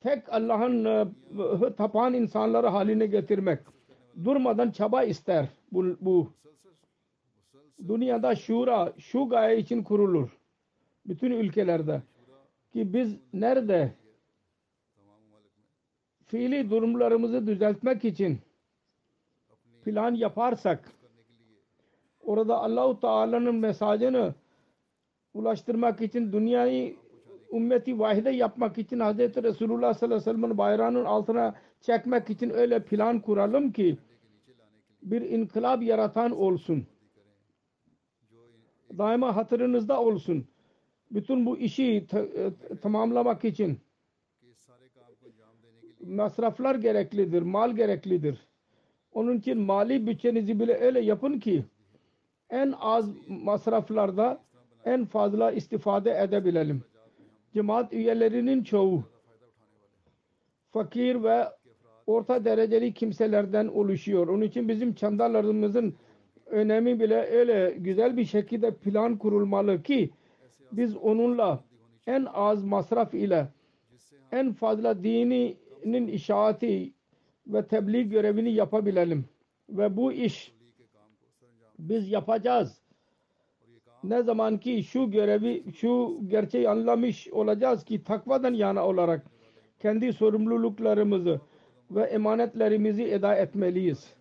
tek 0.00 0.32
Allah'ın 0.32 0.84
e, 0.84 1.06
tapan 1.76 2.14
insanları 2.14 2.66
haline 2.66 3.06
getirmek 3.06 3.58
durmadan 4.24 4.70
çaba 4.70 5.02
ister 5.02 5.48
bu, 5.72 5.96
bu. 6.00 6.32
Dünyada 7.88 8.36
şura 8.36 8.92
şu 8.98 9.28
gaye 9.28 9.58
için 9.58 9.82
kurulur. 9.82 10.38
Bütün 11.06 11.30
ülkelerde. 11.30 12.02
Ki 12.72 12.94
biz 12.94 13.16
nerede 13.32 13.92
fiili 16.26 16.70
durumlarımızı 16.70 17.46
düzeltmek 17.46 18.04
için 18.04 18.38
plan 19.84 20.14
yaparsak 20.14 20.92
orada 22.28 22.62
Allahu 22.62 23.00
Teala'nın 23.00 23.54
mesajını 23.54 24.34
ulaştırmak 25.34 26.00
için 26.00 26.32
dünyayı 26.32 26.96
ümmeti 27.52 27.98
vahide 27.98 28.30
yapmak 28.30 28.78
için 28.78 29.00
Hz. 29.00 29.18
Resulullah 29.18 29.94
sallallahu 29.94 30.16
aleyhi 30.16 30.30
ve 30.30 30.32
sellem'in 30.32 30.58
bayrağının 30.58 31.04
altına 31.04 31.54
çekmek 31.80 32.30
için 32.30 32.50
öyle 32.50 32.84
plan 32.84 33.20
kuralım 33.20 33.72
ki 33.72 33.98
bir 35.02 35.20
inkılap 35.20 35.82
yaratan 35.82 36.30
olsun. 36.30 36.86
Daima 38.98 39.36
hatırınızda 39.36 40.02
olsun. 40.02 40.46
Bütün 41.10 41.46
bu 41.46 41.58
işi 41.58 42.06
tamamlamak 42.82 43.44
için 43.44 43.78
masraflar 46.06 46.74
gereklidir, 46.74 47.42
mal 47.42 47.76
gereklidir. 47.76 48.38
Onun 49.12 49.38
için 49.38 49.58
mali 49.58 50.06
bütçenizi 50.06 50.60
bile 50.60 50.74
öyle 50.74 51.00
yapın 51.00 51.38
ki 51.38 51.64
en 52.50 52.74
az 52.80 53.10
masraflarda 53.28 54.40
en 54.84 55.04
fazla 55.04 55.52
istifade 55.52 56.10
edebilelim. 56.22 56.82
Cemaat 57.54 57.92
üyelerinin 57.92 58.62
çoğu 58.62 59.04
fakir 60.70 61.22
ve 61.22 61.44
orta 62.06 62.44
dereceli 62.44 62.94
kimselerden 62.94 63.66
oluşuyor. 63.66 64.28
Onun 64.28 64.42
için 64.42 64.68
bizim 64.68 64.94
çandalarımızın 64.94 65.94
önemi 66.46 67.00
bile 67.00 67.26
öyle 67.26 67.74
güzel 67.78 68.16
bir 68.16 68.24
şekilde 68.24 68.74
plan 68.74 69.18
kurulmalı 69.18 69.82
ki 69.82 70.10
biz 70.72 70.96
onunla 70.96 71.64
en 72.06 72.26
az 72.32 72.64
masraf 72.64 73.14
ile 73.14 73.48
en 74.32 74.52
fazla 74.52 75.02
dininin 75.02 76.06
işaati 76.06 76.92
ve 77.46 77.66
tebliğ 77.66 78.08
görevini 78.08 78.52
yapabilelim. 78.52 79.24
Ve 79.70 79.96
bu 79.96 80.12
iş 80.12 80.52
biz 81.78 82.10
yapacağız. 82.10 82.80
Ne 84.04 84.22
zaman 84.22 84.58
ki 84.58 84.82
şu 84.82 85.10
görevi, 85.10 85.64
şu 85.74 86.20
gerçeği 86.28 86.68
anlamış 86.68 87.28
olacağız 87.28 87.84
ki 87.84 88.04
takvadan 88.04 88.54
yana 88.54 88.86
olarak 88.86 89.26
kendi 89.78 90.12
sorumluluklarımızı 90.12 91.40
ve 91.90 92.02
emanetlerimizi 92.02 93.04
eda 93.04 93.34
etmeliyiz. 93.34 94.14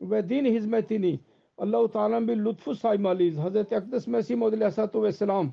Ve 0.00 0.28
din 0.28 0.44
hizmetini 0.44 1.20
Allah-u 1.58 1.90
Teala'nın 1.90 2.28
bir 2.28 2.36
lütfu 2.36 2.74
saymalıyız. 2.74 3.36
Hz. 3.38 3.56
Akdes 3.56 4.06
Mesih 4.06 4.36
Muhammed 4.36 4.58
Aleyhisselatü 4.58 5.02
Vesselam 5.02 5.52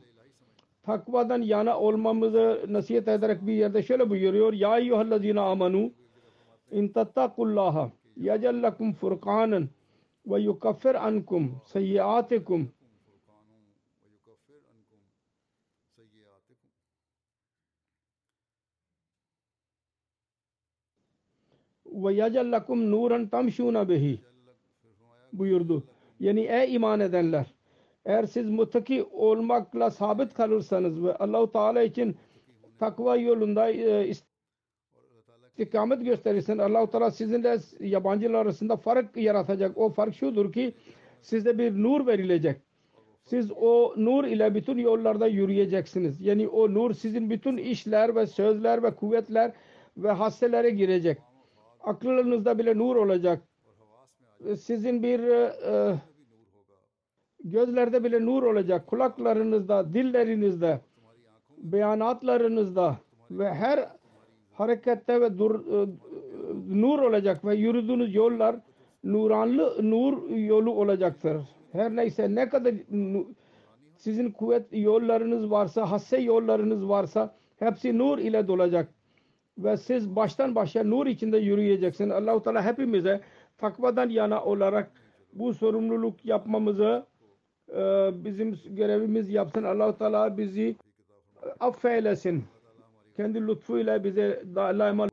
takvadan 0.83 1.41
yana 1.41 1.79
olmamızı 1.79 2.65
nasihat 2.67 3.07
ederek 3.07 3.47
bir 3.47 3.53
yerde 3.53 3.83
şöyle 3.83 4.09
buyuruyor. 4.09 4.53
Ya 4.53 4.77
eyyühellezine 4.77 5.39
amanu 5.39 5.91
in 6.71 6.87
tattakullaha 6.87 7.91
yacallakum 8.17 8.93
furkanen 8.93 9.69
ve 10.27 10.41
yukaffir 10.41 11.07
ankum 11.07 11.61
seyyiatikum 11.65 12.71
ve 21.85 22.13
yacallakum 22.13 22.91
nuran 22.91 23.27
tamşuna 23.27 23.89
behi 23.89 24.21
buyurdu. 25.33 25.83
Yani 26.19 26.41
ey 26.41 26.75
iman 26.75 26.99
edenler 26.99 27.53
eğer 28.05 28.23
siz 28.23 28.49
muttaki 28.49 29.03
olmakla 29.03 29.91
sabit 29.91 30.33
kalırsanız 30.33 31.03
ve 31.03 31.15
Allahu 31.15 31.51
Teala 31.51 31.81
için 31.83 32.17
takva 32.79 33.15
yolunda 33.15 33.71
e, 33.71 34.13
istikamet 35.57 36.05
gösterirseniz 36.05 36.59
Allahu 36.59 36.91
Teala 36.91 37.11
sizinle 37.11 37.57
yabancılar 37.79 38.39
arasında 38.39 38.77
fark 38.77 39.17
yaratacak. 39.17 39.77
O 39.77 39.89
fark 39.89 40.15
şudur 40.15 40.53
ki 40.53 40.73
size 41.21 41.57
bir 41.57 41.83
nur 41.83 42.07
verilecek. 42.07 42.57
Siz 43.23 43.51
o 43.51 43.93
nur 43.97 44.23
ile 44.23 44.55
bütün 44.55 44.77
yollarda 44.77 45.27
yürüyeceksiniz. 45.27 46.21
Yani 46.21 46.47
o 46.47 46.73
nur 46.73 46.93
sizin 46.93 47.29
bütün 47.29 47.57
işler 47.57 48.15
ve 48.15 48.27
sözler 48.27 48.83
ve 48.83 48.95
kuvvetler 48.95 49.51
ve 49.97 50.11
hasselere 50.11 50.69
girecek. 50.69 51.17
Aklınızda 51.81 52.59
bile 52.59 52.77
nur 52.77 52.95
olacak. 52.95 53.41
Sizin 54.59 55.03
bir 55.03 55.19
e, 55.19 55.95
gözlerde 57.43 58.03
bile 58.03 58.25
nur 58.25 58.43
olacak. 58.43 58.87
Kulaklarınızda, 58.87 59.93
dillerinizde, 59.93 60.79
beyanatlarınızda 61.57 62.97
ve 63.31 63.53
her 63.53 63.96
harekette 64.57 65.21
ve 65.21 65.37
dur, 65.37 65.55
e, 65.55 65.87
nur 66.67 66.99
olacak 66.99 67.45
ve 67.45 67.55
yürüdüğünüz 67.55 68.15
yollar 68.15 68.55
nuranlı 69.03 69.77
nur 69.81 70.29
yolu 70.29 70.71
olacaktır. 70.71 71.41
Her 71.71 71.95
neyse 71.95 72.35
ne 72.35 72.49
kadar 72.49 72.73
sizin 73.97 74.31
kuvvet 74.31 74.65
yollarınız 74.71 75.51
varsa, 75.51 75.91
hasse 75.91 76.17
yollarınız 76.17 76.89
varsa 76.89 77.35
hepsi 77.59 77.97
nur 77.97 78.17
ile 78.17 78.47
dolacak. 78.47 78.89
Ve 79.57 79.77
siz 79.77 80.15
baştan 80.15 80.55
başa 80.55 80.83
nur 80.83 81.07
içinde 81.07 81.37
yürüyeceksiniz. 81.37 82.11
Allahu 82.11 82.43
Teala 82.43 82.65
hepimize 82.65 83.21
takvadan 83.57 84.09
yana 84.09 84.43
olarak 84.43 84.91
bu 85.33 85.53
sorumluluk 85.53 86.25
yapmamızı 86.25 87.05
e, 87.69 88.09
bizim 88.25 88.55
görevimiz 88.69 89.29
yapsın. 89.29 89.63
Allahu 89.63 89.97
Teala 89.97 90.37
bizi 90.37 90.75
affeylesin. 91.59 92.43
kendi 93.17 93.39
lütfuyla 93.47 94.03
bize 94.03 94.25
daima 94.79 95.07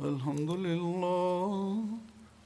الحمد 0.00 0.50
لله 0.50 2.09